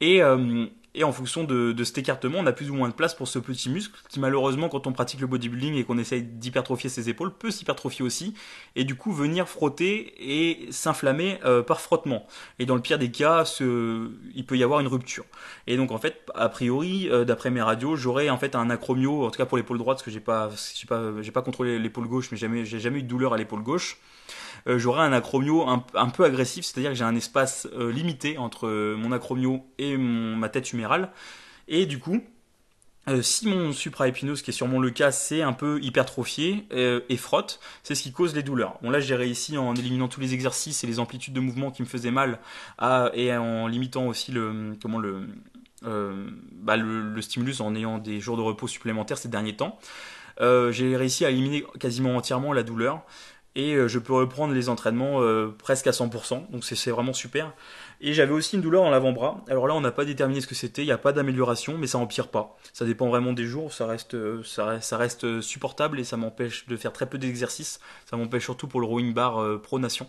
[0.00, 3.14] Et, euh, et en fonction de, cet écartement, on a plus ou moins de place
[3.14, 6.88] pour ce petit muscle qui malheureusement quand on pratique le bodybuilding et qu'on essaye d'hypertrophier
[6.88, 8.32] ses épaules peut s'hypertrophier aussi
[8.76, 12.26] et du coup venir frotter et s'inflammer euh, par frottement.
[12.58, 15.26] Et dans le pire des cas, il peut y avoir une rupture.
[15.66, 19.26] Et donc en fait, a priori, euh, d'après mes radios, j'aurais en fait un acromio,
[19.26, 20.50] en tout cas pour l'épaule droite, parce que j'ai pas,
[20.88, 23.98] pas, contrôlé l'épaule gauche, mais j'ai jamais eu de douleur à l'épaule gauche.
[24.68, 28.66] Euh, j'aurai un acromio un, peu agressif, c'est-à-dire que j'ai un espace euh, limité entre
[28.66, 31.10] euh, mon acromio et ma tête humérale.
[31.68, 32.22] Et du coup,
[33.22, 37.60] si mon supraépineux, ce qui est sûrement le cas, c'est un peu hypertrophié et frotte,
[37.84, 38.78] c'est ce qui cause les douleurs.
[38.82, 41.82] Bon là, j'ai réussi en éliminant tous les exercices et les amplitudes de mouvement qui
[41.82, 42.40] me faisaient mal,
[43.14, 45.28] et en limitant aussi le comment le,
[45.82, 49.78] bah, le, le stimulus en ayant des jours de repos supplémentaires ces derniers temps.
[50.40, 53.04] j'ai réussi à éliminer quasiment entièrement la douleur
[53.56, 57.54] et euh, je peux reprendre les entraînements euh, presque à 100%, donc c'est vraiment super.
[58.02, 59.42] Et j'avais aussi une douleur dans l'avant-bras.
[59.48, 61.86] Alors là, on n'a pas déterminé ce que c'était, il n'y a pas d'amélioration, mais
[61.86, 62.58] ça empire pas.
[62.74, 67.06] Ça dépend vraiment des jours, ça reste, euh, supportable et ça m'empêche de faire très
[67.06, 67.80] peu d'exercices.
[68.04, 70.08] Ça m'empêche surtout pour le rowing bar pronation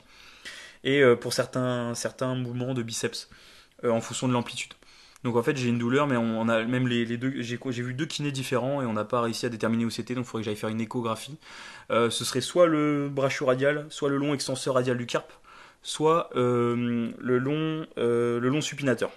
[0.83, 1.93] et pour certains,
[2.35, 3.29] mouvements de biceps
[3.83, 4.73] en fonction de l'amplitude.
[5.23, 7.41] Donc en fait j'ai une douleur, mais on, a même les, les deux.
[7.41, 10.25] J'ai vu deux kinés différents et on n'a pas réussi à déterminer où c'était, donc
[10.25, 11.37] il faudrait que j'aille faire une échographie.
[11.89, 15.31] Euh, ce serait soit le brachio radial, soit le long extenseur radial du carpe,
[15.81, 19.11] soit euh, le long euh, le long supinateur.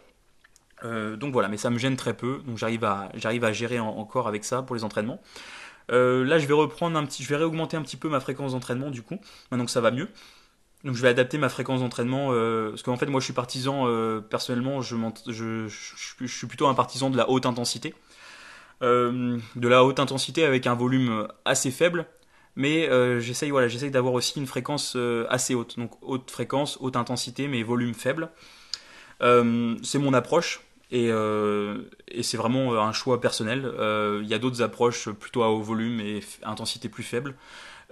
[0.82, 4.46] Donc voilà, mais ça me gêne très peu, donc j'arrive à gérer en, encore avec
[4.46, 5.20] ça pour les entraînements.
[5.90, 8.90] Là je vais reprendre un petit, je vais réaugmenter un petit peu ma fréquence d'entraînement
[8.90, 10.08] du coup, maintenant que ça va mieux.
[10.84, 12.28] Donc je vais adapter ma fréquence d'entraînement
[12.70, 13.84] parce qu'en fait moi je suis partisan
[14.30, 17.94] personnellement je, suis plutôt un partisan de la haute intensité
[18.80, 22.06] de la haute intensité avec un volume assez faible
[22.56, 25.78] mais euh, j'essaye voilà j'essaye d'avoir aussi une fréquence euh, assez haute.
[25.78, 28.30] Donc haute fréquence haute intensité mais volume faible.
[29.22, 30.60] Euh, c'est mon approche.
[30.92, 31.08] Et,
[32.22, 33.72] c'est vraiment un choix personnel.
[34.22, 37.36] Il y a d'autres approches plutôt à haut volume et intensité plus faible.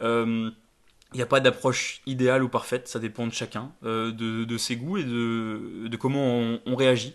[0.01, 0.53] Il
[1.15, 5.05] n'y a pas d'approche idéale ou parfaite, ça dépend de chacun, de, ses goûts et
[5.05, 7.15] de, comment on, réagit.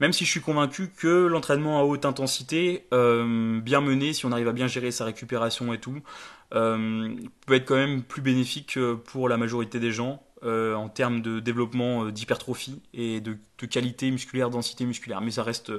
[0.00, 4.48] Même si je suis convaincu que l'entraînement à haute intensité, bien mené, si on arrive
[4.48, 6.02] à bien gérer sa récupération et tout,
[6.52, 11.38] peut être quand même plus bénéfique pour la majorité des gens euh, en termes de
[11.38, 13.36] développement d'hypertrophie et de,
[13.70, 15.20] qualité musculaire, densité musculaire.
[15.20, 15.72] Mais ça reste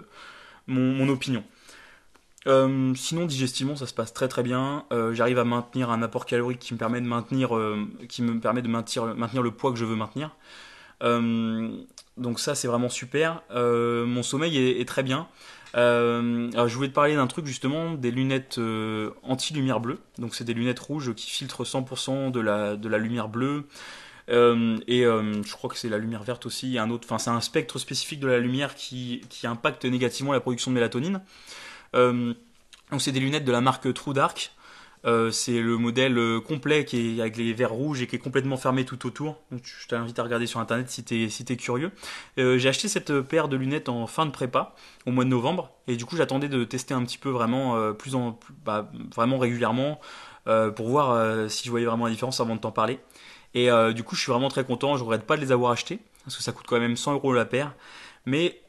[0.68, 1.44] mon, opinion.
[2.48, 4.86] Euh, sinon, digestivement, ça se passe très très bien.
[4.94, 8.40] Euh, J'arrive à maintenir un apport calorique qui me permet de maintenir, euh, qui me
[8.40, 10.36] permet de maintenir, le poids que je veux maintenir.
[11.02, 11.70] Euh,
[12.16, 13.42] donc ça, c'est vraiment super.
[13.52, 15.28] Euh, mon sommeil est très bien.
[15.74, 18.60] Alors, je voulais te parler d'un truc justement, des lunettes
[19.24, 20.00] anti-lumière bleue.
[20.20, 23.66] Donc c'est des lunettes rouges qui filtrent 100% de la, lumière bleue.
[24.30, 26.78] Euh, et euh, je crois que c'est la lumière verte aussi.
[26.78, 30.72] Un autre, enfin, c'est un spectre spécifique de la lumière qui, impacte négativement la production
[30.72, 31.22] de mélatonine.
[31.96, 32.34] Euh,
[32.92, 34.54] donc c'est des lunettes de la marque True Dark.
[35.06, 38.20] Euh, c'est le modèle euh, complet qui est avec les verres rouges et qui est
[38.20, 39.38] complètement fermé tout autour.
[39.52, 41.92] Je t'invite à regarder sur internet si t'es curieux.
[42.38, 45.72] Euh, j'ai acheté cette paire de lunettes en fin de prépa au mois de novembre
[45.88, 50.00] et du coup j'attendais de tester un petit peu vraiment plus en bah, vraiment régulièrement
[50.76, 53.00] pour voir si je voyais vraiment la différence avant de t'en parler.
[53.54, 54.98] Et du coup je suis vraiment très content.
[54.98, 57.34] Je regrette pas de les avoir achetés parce que ça coûte quand même 100 euros
[57.34, 57.76] la paire,
[58.26, 58.62] mais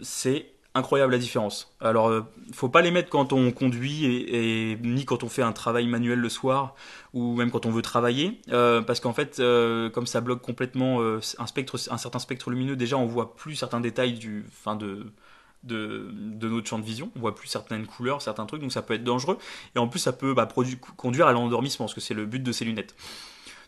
[0.00, 0.46] c'est
[0.78, 1.74] incroyable la différence.
[1.80, 5.52] Alors, euh, faut pas les mettre quand on conduit et, ni quand on fait un
[5.52, 6.74] travail manuel le soir
[7.14, 11.00] ou même quand on veut travailler, euh, parce qu'en fait, euh, comme ça bloque complètement
[11.00, 14.76] euh, un spectre, un certain spectre lumineux, déjà on voit plus certains détails du, fin
[14.76, 15.06] de
[15.64, 18.80] de, de, notre champ de vision, on voit plus certaines couleurs, certains trucs, donc ça
[18.80, 19.38] peut être dangereux.
[19.74, 20.48] Et en plus, ça peut bah,
[20.96, 22.94] conduire à l'endormissement, parce que c'est le but de ces lunettes.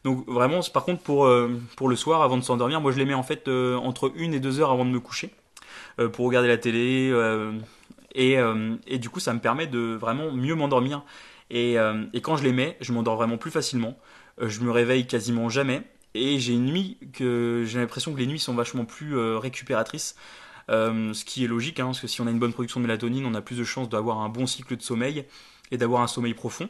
[0.04, 1.28] Donc vraiment, par contre, pour,
[1.76, 4.40] pour le soir, avant de s'endormir, moi je les mets en fait entre une et
[4.40, 5.34] deux heures avant de me coucher.
[6.00, 7.10] Euh, pour regarder la télé.
[7.12, 7.52] Euh,
[8.14, 8.36] Et,
[8.88, 11.04] et du coup, ça me permet de vraiment mieux m'endormir.
[11.48, 11.76] Et,
[12.12, 13.96] et, quand je les mets, je m'endors vraiment plus facilement.
[14.40, 15.82] je me réveille quasiment jamais.
[16.14, 20.16] Et j'ai une nuit que j'ai l'impression que les nuits sont vachement plus récupératrices.
[20.68, 23.24] ce qui est logique, hein, parce que si on a une bonne production de mélatonine,
[23.26, 25.24] on a plus de chances d'avoir un bon cycle de sommeil
[25.70, 26.68] et d'avoir un sommeil profond.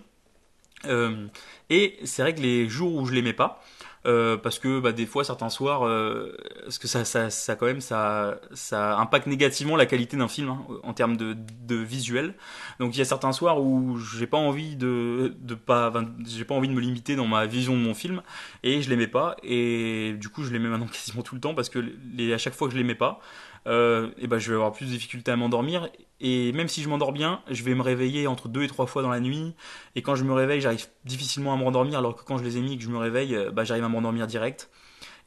[1.71, 3.63] et c'est vrai que les jours où je les mets pas,
[4.07, 7.67] euh, parce que bah, des fois certains soirs euh, parce que ça, ça, ça quand
[7.67, 11.37] même ça, ça impacte négativement la qualité d'un film hein, en termes de,
[11.67, 12.35] de visuel.
[12.79, 15.93] Donc il y a certains soirs où j'ai pas envie de, de pas
[16.27, 18.23] j'ai pas envie de me limiter dans ma vision de mon film
[18.63, 19.37] et je mets pas.
[19.43, 21.79] Et du coup je mets maintenant quasiment tout le temps parce que
[22.15, 23.21] les, à chaque fois que je mets pas
[23.67, 25.89] euh, et ben je vais avoir plus de difficultés à m'endormir
[26.21, 29.03] et même si je m'endors bien, je vais me réveiller entre deux et trois fois
[29.03, 29.55] dans la nuit.
[29.97, 32.59] Et quand je me réveille, j'arrive difficilement à me rendormir, alors que quand je les
[32.59, 34.69] ai mis et que je me réveille, bah, j'arrive à m'endormir direct.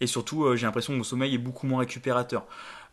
[0.01, 2.45] Et surtout, euh, j'ai l'impression que mon sommeil est beaucoup moins récupérateur.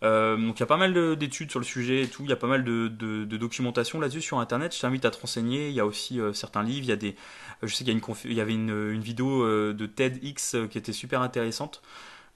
[0.02, 2.36] Donc il y a pas mal d'études sur le sujet et tout, il y a
[2.36, 2.88] pas mal de,
[3.36, 4.74] documentation là-dessus sur internet.
[4.74, 5.68] Je t'invite à te renseigner.
[5.68, 7.16] Il y a aussi certains livres, il y a des,
[7.62, 11.82] je sais qu'il y, y avait une, une vidéo de TEDx qui était super intéressante.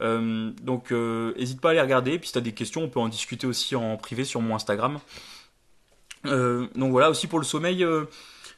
[0.01, 2.19] Donc n'hésite pas à les regarder.
[2.19, 4.99] Puis si des questions, on peut en discuter aussi en privé sur mon Instagram.
[6.27, 8.05] Euh, donc voilà, aussi pour le sommeil, euh,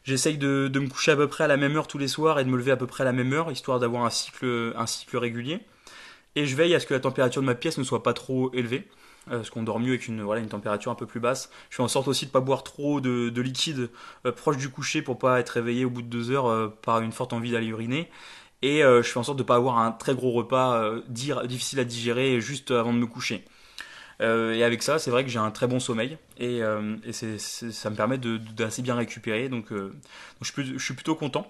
[0.04, 2.44] j'essaye de, me coucher à peu près à la même heure tous les soirs et
[2.44, 4.72] de me lever à peu près à la même heure, histoire d'avoir un cycle,
[5.14, 5.60] régulier.
[6.36, 8.52] Et je veille à ce que la température de ma pièce ne soit pas trop
[8.52, 8.86] élevée,
[9.28, 11.50] euh, parce qu'on dort mieux avec une, température un peu plus basse.
[11.70, 13.90] Je fais en sorte aussi de ne pas boire trop de, de liquide
[14.36, 17.32] proche du coucher pour pas être réveillé au bout de deux heures par une forte
[17.32, 18.10] envie d'aller uriner.
[18.62, 21.84] Et je fais en sorte de ne pas avoir un très gros repas difficile à
[21.84, 23.44] digérer juste avant de me coucher.
[24.22, 26.96] Euh, et avec ça, c'est vrai que j'ai un très bon sommeil et, euh,
[27.38, 29.48] ça me permet d'assez bien récupérer.
[29.48, 29.92] Donc, euh,
[30.42, 31.48] je, suis plutôt content.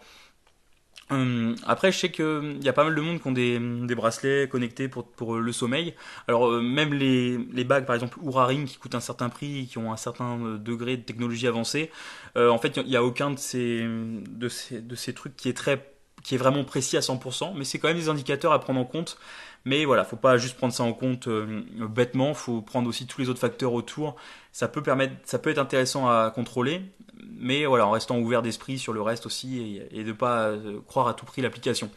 [1.64, 4.88] après, je sais qu'il y a pas mal de monde qui ont des, bracelets connectés
[4.88, 5.94] pour, le sommeil.
[6.28, 9.78] Alors, même les, les bagues, par exemple, Oura Ring, qui coûtent un certain prix, qui
[9.78, 11.90] ont un certain degré de technologie avancée,
[12.36, 15.95] en fait, il n'y a aucun de ces trucs qui est, très,
[16.26, 18.84] qui est vraiment précis à 100%, mais c'est quand même des indicateurs à prendre en
[18.84, 19.16] compte
[19.66, 23.20] mais voilà, faut pas juste prendre ça en compte euh, bêtement, faut prendre aussi tous
[23.20, 24.14] les autres facteurs autour.
[24.52, 26.82] Ça peut permettre, ça peut être intéressant à contrôler,
[27.36, 31.08] mais voilà, en restant ouvert d'esprit sur le reste aussi et, de pas euh, croire
[31.08, 31.90] à tout prix l'application.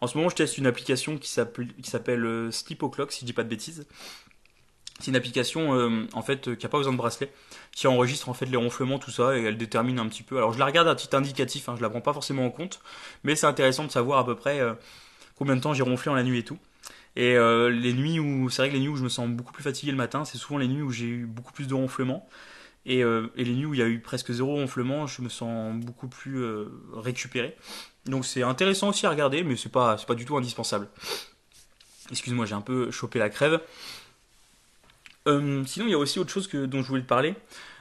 [0.00, 3.32] En ce moment, je teste une application qui s'appelle euh, Sleep O'Clock, si je dis
[3.32, 3.84] pas de bêtises.
[5.00, 7.32] C'est une application en fait qui a pas besoin de bracelet,
[7.70, 10.38] qui enregistre en fait les ronflements, tout ça, et elle détermine un petit peu.
[10.38, 12.80] Alors je la regarde à titre indicatif, hein, je la prends pas forcément en compte,
[13.22, 14.60] mais c'est intéressant de savoir à peu près
[15.36, 16.58] combien de temps j'ai ronflé en la nuit et tout.
[17.16, 19.52] Et euh, les nuits où, c'est vrai que les nuits où je me sens beaucoup
[19.52, 22.28] plus fatigué le matin, c'est souvent les nuits où j'ai eu beaucoup plus de ronflements.
[22.86, 25.74] Et, euh, les nuits où il y a eu presque zéro ronflement, je me sens
[25.84, 27.56] beaucoup plus euh, récupéré.
[28.06, 30.88] Donc c'est intéressant aussi à regarder, mais c'est pas, pas du tout indispensable.
[32.10, 33.60] Excuse-moi, j'ai un peu chopé la crève.
[35.66, 37.34] Sinon, il y a aussi autre chose dont je voulais te parler.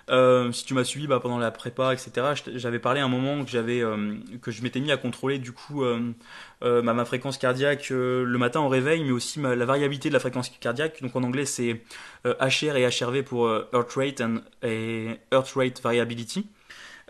[0.09, 3.43] Euh, si tu m'as suivi bah, pendant la prépa, etc., j'avais parlé à un moment
[3.53, 6.13] euh, que je m'étais mis à contrôler du coup euh,
[6.61, 11.01] ma, fréquence cardiaque le matin au réveil, mais aussi la variabilité de la fréquence cardiaque.
[11.01, 11.81] Donc en anglais c'est
[12.25, 16.47] HR et HRV pour Heart Rate and, et Heart Rate Variability.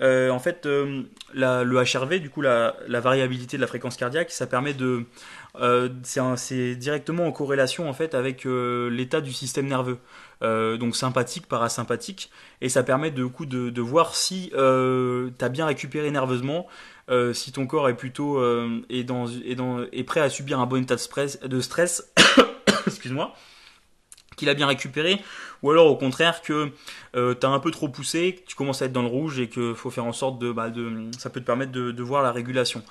[0.02, 5.04] en fait, le HRV, du coup, la, variabilité de la fréquence cardiaque, ça permet de,
[6.04, 10.00] c'est directement en corrélation en fait avec l'état du système nerveux.
[10.44, 12.30] Euh, donc sympathique, parasympathique,
[12.62, 13.28] et ça permet de
[13.72, 16.68] de, voir si euh, tu as bien récupéré nerveusement,
[17.10, 20.60] euh, si ton corps est plutôt euh, est, dans, est, dans, est prêt à subir
[20.60, 22.14] un bon état de stress, de stress
[22.86, 23.34] excuse-moi,
[24.36, 25.20] qu'il a bien récupéré,
[25.64, 26.72] ou alors au contraire que
[27.16, 29.40] euh, tu as un peu trop poussé, que tu commences à être dans le rouge
[29.40, 32.22] et qu'il faut faire en sorte de, bah, de ça peut te permettre de voir
[32.22, 32.84] la régulation.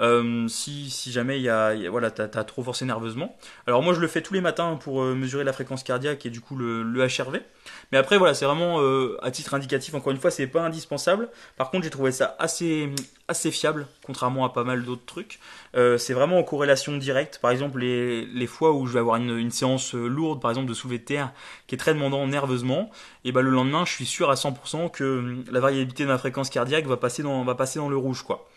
[0.00, 3.36] Euh, si, si jamais il y a, voilà, t'as as trop forcé nerveusement.
[3.66, 6.30] Alors moi je le fais tous les matins pour euh, mesurer la fréquence cardiaque et
[6.30, 7.40] du coup le, le HRV.
[7.92, 9.94] Mais après voilà, c'est vraiment euh, à titre indicatif.
[9.94, 11.28] Encore une fois, c'est pas indispensable.
[11.56, 12.90] Par contre, j'ai trouvé ça assez
[13.28, 15.38] assez fiable, contrairement à pas mal d'autres trucs.
[15.74, 17.38] c'est vraiment en corrélation directe.
[17.40, 20.68] Par exemple, les, les fois où je vais avoir une, une séance lourde, par exemple
[20.68, 21.32] de soulevé de terre,
[21.68, 22.90] qui est très demandant nerveusement,
[23.24, 26.50] et ben le lendemain, je suis sûr à 100% que la variabilité de ma fréquence
[26.50, 28.49] cardiaque va passer dans va passer dans le rouge, quoi.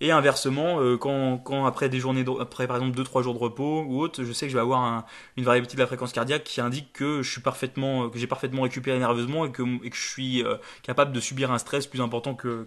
[0.00, 4.00] Et inversement, euh, quand, après des journées, après par exemple 2-3 jours de repos ou
[4.00, 6.92] autre, je sais que je vais avoir une variabilité de la fréquence cardiaque qui indique
[6.92, 11.58] que parfaitement, j'ai parfaitement récupéré nerveusement et que, je suis euh, capable de subir un
[11.58, 12.66] stress plus important que,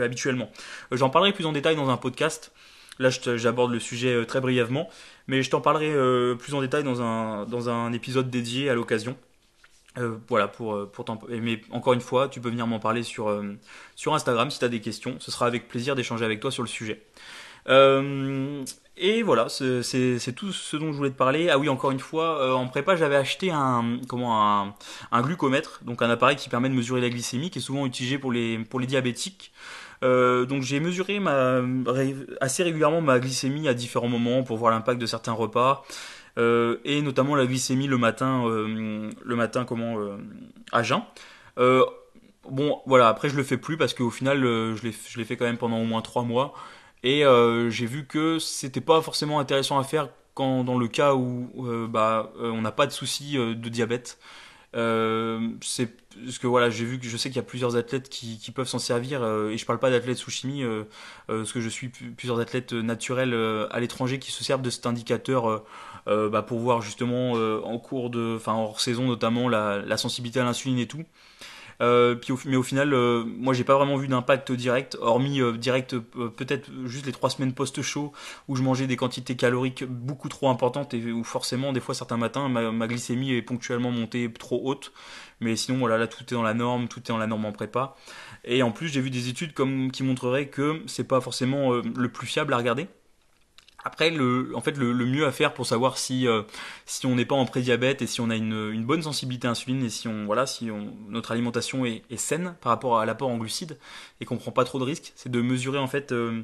[0.00, 0.50] habituellement.
[0.92, 2.52] Euh, j'en parlerai plus en détail dans un podcast.
[3.00, 4.88] Là, j'aborde le sujet très brièvement,
[5.26, 5.92] mais je t'en parlerai
[6.36, 9.16] plus en détail dans un épisode dédié à l'occasion.
[9.96, 13.28] Euh, voilà, pour, euh, pour Mais encore une fois, tu peux venir m'en parler sur,
[13.28, 13.56] euh,
[13.94, 15.16] sur Instagram si tu as des questions.
[15.20, 17.02] Ce sera avec plaisir d'échanger avec toi sur le sujet.
[18.96, 21.48] Et voilà, c'est tout ce dont je voulais te parler.
[21.50, 24.74] Ah oui, encore une fois, euh, en prépa, j'avais acheté un, comment, un,
[25.10, 28.18] un, glucomètre, donc un appareil qui permet de mesurer la glycémie, qui est souvent utilisé
[28.18, 29.52] pour les, pour les diabétiques.
[30.04, 31.60] Euh, donc j'ai mesuré ma,
[32.40, 35.84] assez régulièrement ma glycémie à différents moments pour voir l'impact de certains repas.
[36.36, 39.96] Euh, et notamment la glycémie le matin, euh, le matin comment
[40.72, 41.02] à jeun.
[41.56, 43.08] bon, voilà.
[43.08, 45.84] Après, je le fais plus parce qu'au final, je l'ai, fait quand même pendant au
[45.84, 46.54] moins trois mois.
[47.02, 47.22] Et
[47.68, 51.48] j'ai vu que c'était pas forcément intéressant à faire quand dans le cas où
[51.88, 54.18] bah, on n'a pas de souci de diabète.
[54.74, 55.88] Euh, c'est
[56.24, 58.68] parce que voilà, j'ai vu que je sais qu'il y a plusieurs athlètes qui, peuvent
[58.68, 60.84] s'en servir euh, et je parle pas d'athlètes sous chimie, euh,
[61.26, 63.34] parce que je suis plusieurs athlètes naturels
[63.70, 65.64] à l'étranger qui se servent de cet indicateur
[66.06, 70.78] bah, pour voir justement en cours de, enfin hors saison notamment la sensibilité à l'insuline
[70.78, 71.04] et tout.
[71.80, 75.98] Euh, mais au final, euh, moi j'ai pas vraiment vu d'impact direct, hormis euh, direct
[75.98, 78.12] peut-être juste les trois semaines post-show
[78.48, 82.16] où je mangeais des quantités caloriques beaucoup trop importantes et où forcément des fois certains
[82.16, 84.92] matins ma, glycémie est ponctuellement montée trop haute.
[85.40, 87.52] Mais sinon voilà là tout est dans la norme, tout est dans la norme en
[87.52, 87.96] prépa.
[88.44, 92.08] Et en plus j'ai vu des études comme qui montreraient que c'est pas forcément le
[92.08, 92.88] plus fiable à regarder.
[93.84, 96.42] Après, le, en fait, le, mieux à faire pour savoir si euh,
[96.86, 99.50] si on n'est pas en prédiabète et si on a une, une, bonne sensibilité à
[99.50, 103.04] l'insuline et si on voilà si on, notre alimentation est, est, saine par rapport à
[103.04, 103.78] l'apport en glucides
[104.20, 106.40] et qu'on prend pas trop de risques, c'est de mesurer en fait euh,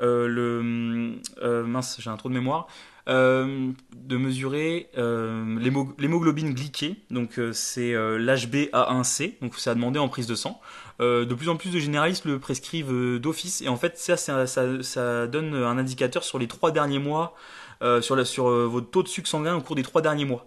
[0.00, 2.66] euh, le mince, j'ai un trou de mémoire.
[3.06, 10.60] de mesurer l'hémoglobine glyquée, donc c'est l'HbA1c, donc c'est à demander en prise de sang.
[11.00, 13.62] Euh, de plus en plus de généralistes le prescrivent euh, d'office.
[13.62, 17.34] Et en fait, ça, ça, donne un indicateur sur les trois derniers mois,
[17.82, 20.46] euh, sur, la, sur votre taux de sucre sanguin au cours des trois derniers mois.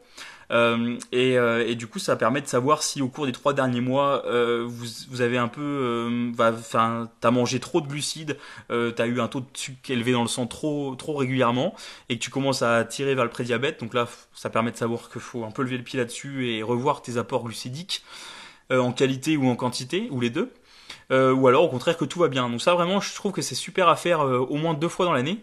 [1.11, 4.23] Et, et, du coup, ça permet de savoir si au cours des trois derniers mois,
[4.67, 8.37] vous, vous, avez un peu, enfin, t'as mangé trop de glucides,
[8.69, 11.73] t'as eu un taux de sucre élevé dans le sang trop, trop régulièrement,
[12.09, 13.79] et que tu commences à tirer vers le prédiabète.
[13.79, 16.61] Donc là, ça permet de savoir qu'il faut un peu lever le pied là-dessus et
[16.61, 18.03] revoir tes apports glucidiques.
[18.73, 20.51] Euh, en qualité ou en quantité, ou les deux.
[21.11, 22.49] Euh, ou alors au contraire que tout va bien.
[22.49, 25.05] Donc ça vraiment je trouve que c'est super à faire euh, au moins deux fois
[25.05, 25.39] dans l'année.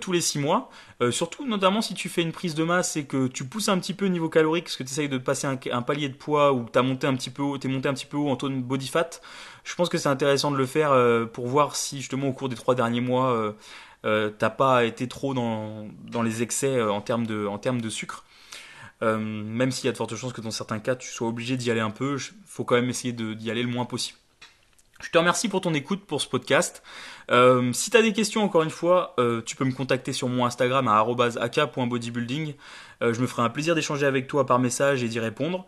[0.00, 0.70] tous les six mois.
[1.10, 3.94] surtout, notamment si tu fais une prise de masse et que tu pousses un petit
[3.94, 6.66] peu au niveau calorique, parce que tu essayes de passer un, palier de poids ou
[6.70, 8.56] tu as monté un petit peu haut, monté un petit peu haut en taux de
[8.56, 9.10] body fat.
[9.64, 10.92] Je pense que c'est intéressant de le faire
[11.32, 13.54] pour voir si justement au cours des trois derniers mois,
[14.02, 18.24] t'as pas été trop dans, dans les excès en termes de sucre.
[19.02, 21.56] Euh, même s'il y a de fortes chances que dans certains cas tu sois obligé
[21.56, 24.18] d'y aller un peu, faut quand même essayer d'y aller le moins possible.
[25.02, 26.82] Je te remercie pour ton écoute pour ce podcast.
[27.30, 30.28] Euh, si tu as des questions, encore une fois, euh, tu peux me contacter sur
[30.28, 31.06] mon Instagram à
[31.40, 32.54] aka.bodybuilding.
[33.00, 35.64] je me ferai un plaisir d'échanger avec toi par message et d'y répondre.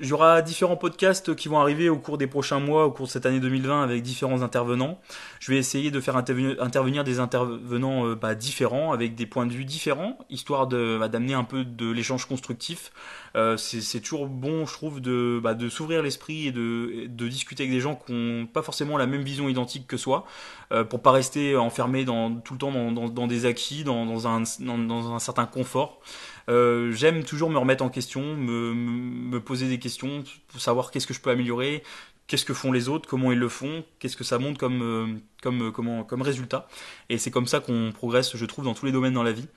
[0.00, 3.06] Il y aura différents podcasts qui vont arriver au cours des prochains mois, au cours
[3.06, 5.00] de cette année 2020, avec différents intervenants.
[5.40, 9.52] Je vais essayer de faire intervenir des intervenants euh, bah, différents, avec des points de
[9.52, 12.92] vue différents, histoire bah, d'amener un peu de l'échange constructif.
[13.36, 17.64] Euh, c'est toujours bon, je trouve, de, bah, de s'ouvrir l'esprit et de, de, discuter
[17.64, 20.26] avec des gens qui n'ont pas forcément la même vision identique que soi,
[20.72, 24.06] euh, pour pas rester enfermé dans, tout le temps dans, dans, dans des acquis, dans,
[24.06, 26.00] dans, un, dans un certain confort.
[26.48, 31.06] Euh, j'aime toujours me remettre en question, me, me poser des questions pour savoir qu'est-ce
[31.06, 31.82] que je peux améliorer,
[32.26, 35.06] qu'est-ce que font les autres, comment ils le font, qu'est-ce que ça montre comme, euh,
[35.42, 36.68] comme, euh, comme résultat.
[37.10, 39.48] Et c'est comme ça qu'on progresse, je trouve, dans tous les domaines dans la vie.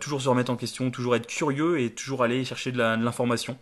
[0.00, 3.58] toujours se remettre en question, toujours être curieux et toujours aller chercher de l'information.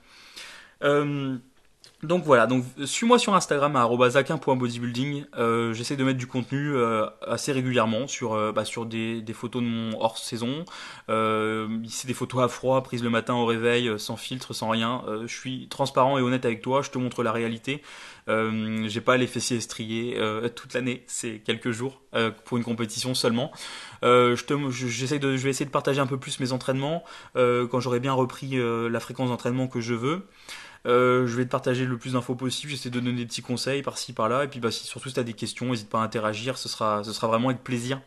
[2.03, 5.27] Donc voilà, donc suis-moi sur Instagram à @akin.bodybuilding.
[5.37, 9.63] Euh, J'essaie de mettre du contenu euh, assez régulièrement sur euh, bah, sur des, photos
[9.63, 10.65] de mon hors saison.
[11.11, 15.05] Euh, c'est des photos à froid, prises le matin au réveil, sans filtre, sans rien.
[15.27, 16.81] Je suis transparent et honnête avec toi.
[16.81, 17.83] Je te montre la réalité.
[18.29, 20.19] J'ai pas les fessiers estriés
[20.57, 21.05] toute l'année.
[21.07, 22.01] C'est quelques jours
[22.47, 23.53] pour une compétition seulement.
[24.03, 28.01] je te, de, je vais essayer de partager un peu plus mes entraînements quand j'aurai
[28.01, 30.27] bien repris la fréquence d'entraînement que je veux.
[30.87, 32.71] Euh, je vais te partager le plus d'infos possible.
[32.71, 34.45] J'essaie de donner des petits conseils par-ci par-là.
[34.45, 36.59] Et puis bah, surtout si tu as des questions, n'hésite pas à interagir.
[36.59, 38.01] Ce sera, vraiment avec plaisir.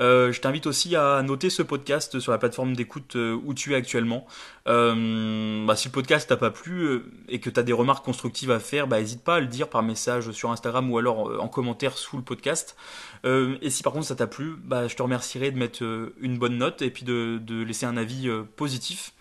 [0.00, 3.74] Euh, je t'invite aussi à noter ce podcast sur la plateforme d'écoute euh, où tu
[3.74, 4.26] es actuellement.
[4.66, 8.58] Bah, si le podcast t'a pas plu et que tu as des remarques constructives à
[8.58, 11.96] faire, bah, n'hésite pas à le dire par message sur Instagram ou alors en commentaire
[11.96, 12.76] sous le podcast.
[13.24, 14.56] et si par contre ça t'a plu,
[14.88, 15.84] je te remercierai de mettre
[16.20, 19.12] une bonne note et puis de, laisser un avis positif.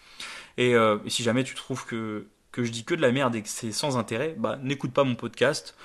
[0.57, 0.73] Et,
[1.07, 3.73] si jamais tu trouves que que je dis que de la merde et que c'est
[3.73, 5.75] sans intérêt, bah n'écoute pas mon podcast.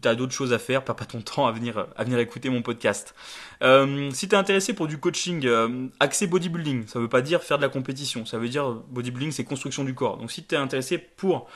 [0.00, 2.62] T'as d'autres choses à faire, perds pas ton temps à venir, à venir écouter mon
[2.62, 3.14] podcast.
[3.62, 7.58] Euh, si t'es intéressé pour du coaching euh, accès bodybuilding, ça veut pas dire faire
[7.58, 10.16] de la compétition, ça veut dire bodybuilding c'est construction du corps.
[10.16, 11.50] Donc si t'es intéressé pour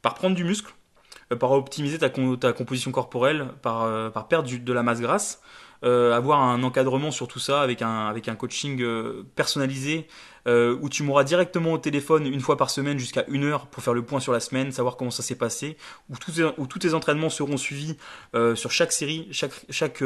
[0.00, 0.72] par prendre du muscle,
[1.30, 5.42] euh, par optimiser ta, composition corporelle, par perdre de la masse grasse,
[5.82, 8.84] avoir un encadrement sur tout ça avec un, avec un coaching
[9.34, 10.06] personnalisé
[10.46, 13.94] où tu m'auras directement au téléphone une fois par semaine jusqu'à une heure pour faire
[13.94, 15.76] le point sur la semaine, savoir comment ça s'est passé,
[16.08, 16.14] où,
[16.56, 17.96] où tous tes entraînements seront suivis
[18.54, 20.02] sur chaque série, chaque, chaque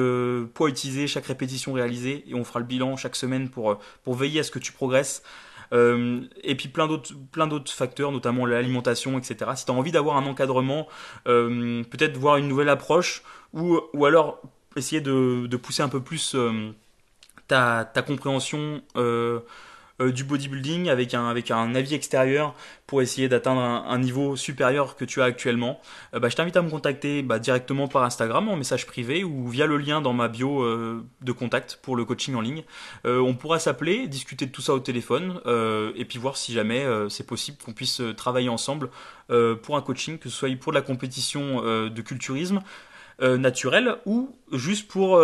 [0.54, 4.40] poids utilisé, chaque répétition réalisée, et on fera le bilan chaque semaine pour, pour veiller
[4.40, 5.22] à ce que tu progresses.
[5.72, 9.52] Euh, et puis plein d'autres, plein d'autres facteurs, notamment l'alimentation, etc.
[9.56, 10.86] Si tu as envie d'avoir un encadrement,
[11.26, 14.40] euh, peut-être voir une nouvelle approche, ou, ou alors
[14.78, 16.72] essayer de, de pousser un peu plus euh,
[17.48, 18.82] ta, compréhension
[20.02, 22.54] euh, du bodybuilding avec un, avis extérieur
[22.86, 25.80] pour essayer d'atteindre un, niveau supérieur que tu as actuellement,
[26.14, 29.48] euh, bah, je t'invite à me contacter bah, directement par Instagram en message privé ou
[29.48, 32.64] via le lien dans ma bio euh, de contact pour le coaching en ligne.
[33.04, 35.40] on pourra s'appeler, discuter de tout ça au téléphone
[35.96, 38.90] et puis voir si jamais c'est possible qu'on puisse travailler ensemble
[39.62, 42.60] pour un coaching, que ce soit pour la compétition de culturisme,
[43.20, 45.20] naturel ou juste pour,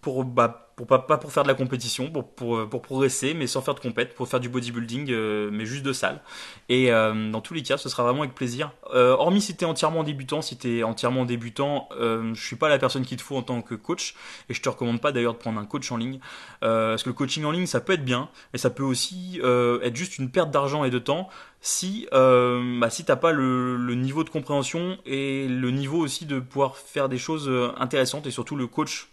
[0.00, 3.46] pour bah, pour pas, pas, pour faire de la compétition, pour, pour, euh, progresser, mais
[3.46, 6.20] sans faire de compète, pour faire du bodybuilding, euh, mais juste de salle.
[6.68, 8.72] Et euh, dans tous les cas, ce sera vraiment avec plaisir.
[8.92, 12.78] hormis si tu es entièrement débutant, si tu es entièrement débutant, je suis pas la
[12.78, 14.14] personne qu'il te faut en tant que coach,
[14.48, 16.18] et je te recommande pas d'ailleurs de prendre un coach en ligne,
[16.60, 19.96] parce que le coaching en ligne, ça peut être bien, mais ça peut aussi être
[19.96, 21.28] juste une perte d'argent et de temps
[21.62, 26.40] si bah, si t'as pas le, le, niveau de compréhension et le niveau aussi de
[26.40, 29.08] pouvoir faire des choses intéressantes et surtout le coach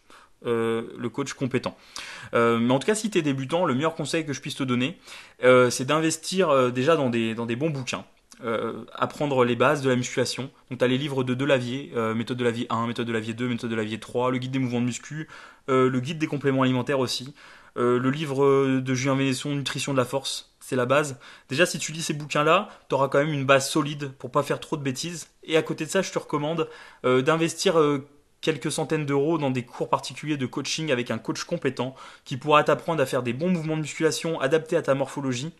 [0.45, 1.75] euh, le coach compétent.
[2.33, 4.55] Euh, mais en tout cas, si tu es débutant, le meilleur conseil que je puisse
[4.55, 4.97] te donner,
[5.43, 8.05] euh, c'est d'investir déjà dans des, dans des bons bouquins.
[8.93, 10.49] apprendre les bases de la musculation.
[10.69, 13.49] Donc tu as les livres de Delavier, méthode de Lavier 1, méthode de Lavier 2,
[13.49, 15.27] méthode de Lavier 3, le guide des mouvements de muscu,
[15.67, 17.33] le guide des compléments alimentaires aussi,
[17.75, 21.17] le livre de Julien Vénesson, Nutrition de la force, c'est la base.
[21.49, 24.43] Déjà, si tu lis ces bouquins-là, tu auras quand même une base solide pour pas
[24.43, 25.27] faire trop de bêtises.
[25.43, 26.69] Et à côté de ça, je te recommande
[27.03, 27.75] d'investir
[28.41, 32.63] quelques centaines d'euros dans des cours particuliers de coaching avec un coach compétent qui pourra
[32.63, 35.51] t'apprendre à faire des bons mouvements de musculation adaptés à ta morphologie.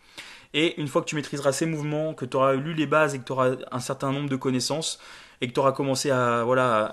[0.52, 3.18] Et une fois que tu maîtriseras ces mouvements, que tu auras lu les bases et
[3.18, 4.98] que tu auras un certain nombre de connaissances,
[5.40, 6.84] et que tu auras commencé à, voilà,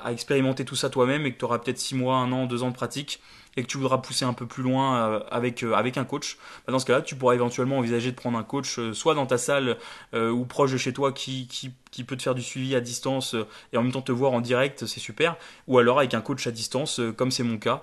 [0.00, 2.62] à, expérimenter tout ça toi-même, et que tu auras peut-être 6 mois, 1 an, 2
[2.62, 3.20] ans de pratique,
[3.56, 6.38] et que tu voudras pousser un peu plus loin euh, avec, euh, avec un coach,
[6.66, 9.26] bah, dans ce cas-là, tu pourras éventuellement envisager de prendre un coach euh, soit dans
[9.26, 9.76] ta salle
[10.14, 13.36] ou proche de chez toi qui, qui, peut te faire du suivi à distance
[13.72, 15.36] et en même temps te voir en direct, c'est super,
[15.66, 17.82] ou alors avec un coach à distance, comme c'est mon cas,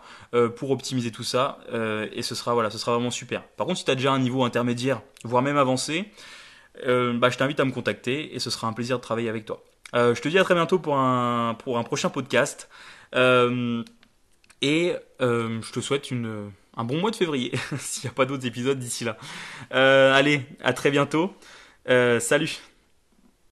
[0.56, 1.60] pour optimiser tout ça,
[2.12, 3.44] et ce sera, voilà, ce sera vraiment super.
[3.44, 6.12] Par contre, si tu as déjà un niveau intermédiaire, voire même avancé,
[6.86, 9.64] bah, je t'invite à me contacter et ce sera un plaisir de travailler avec toi.
[9.94, 12.70] je te dis à très bientôt pour un, pour un prochain podcast.
[14.62, 18.26] Et euh, je te souhaite une, un bon mois de février, s'il n'y a pas
[18.26, 19.18] d'autres épisodes d'ici là.
[19.74, 21.34] Euh, allez, à très bientôt.
[21.90, 22.60] Euh, salut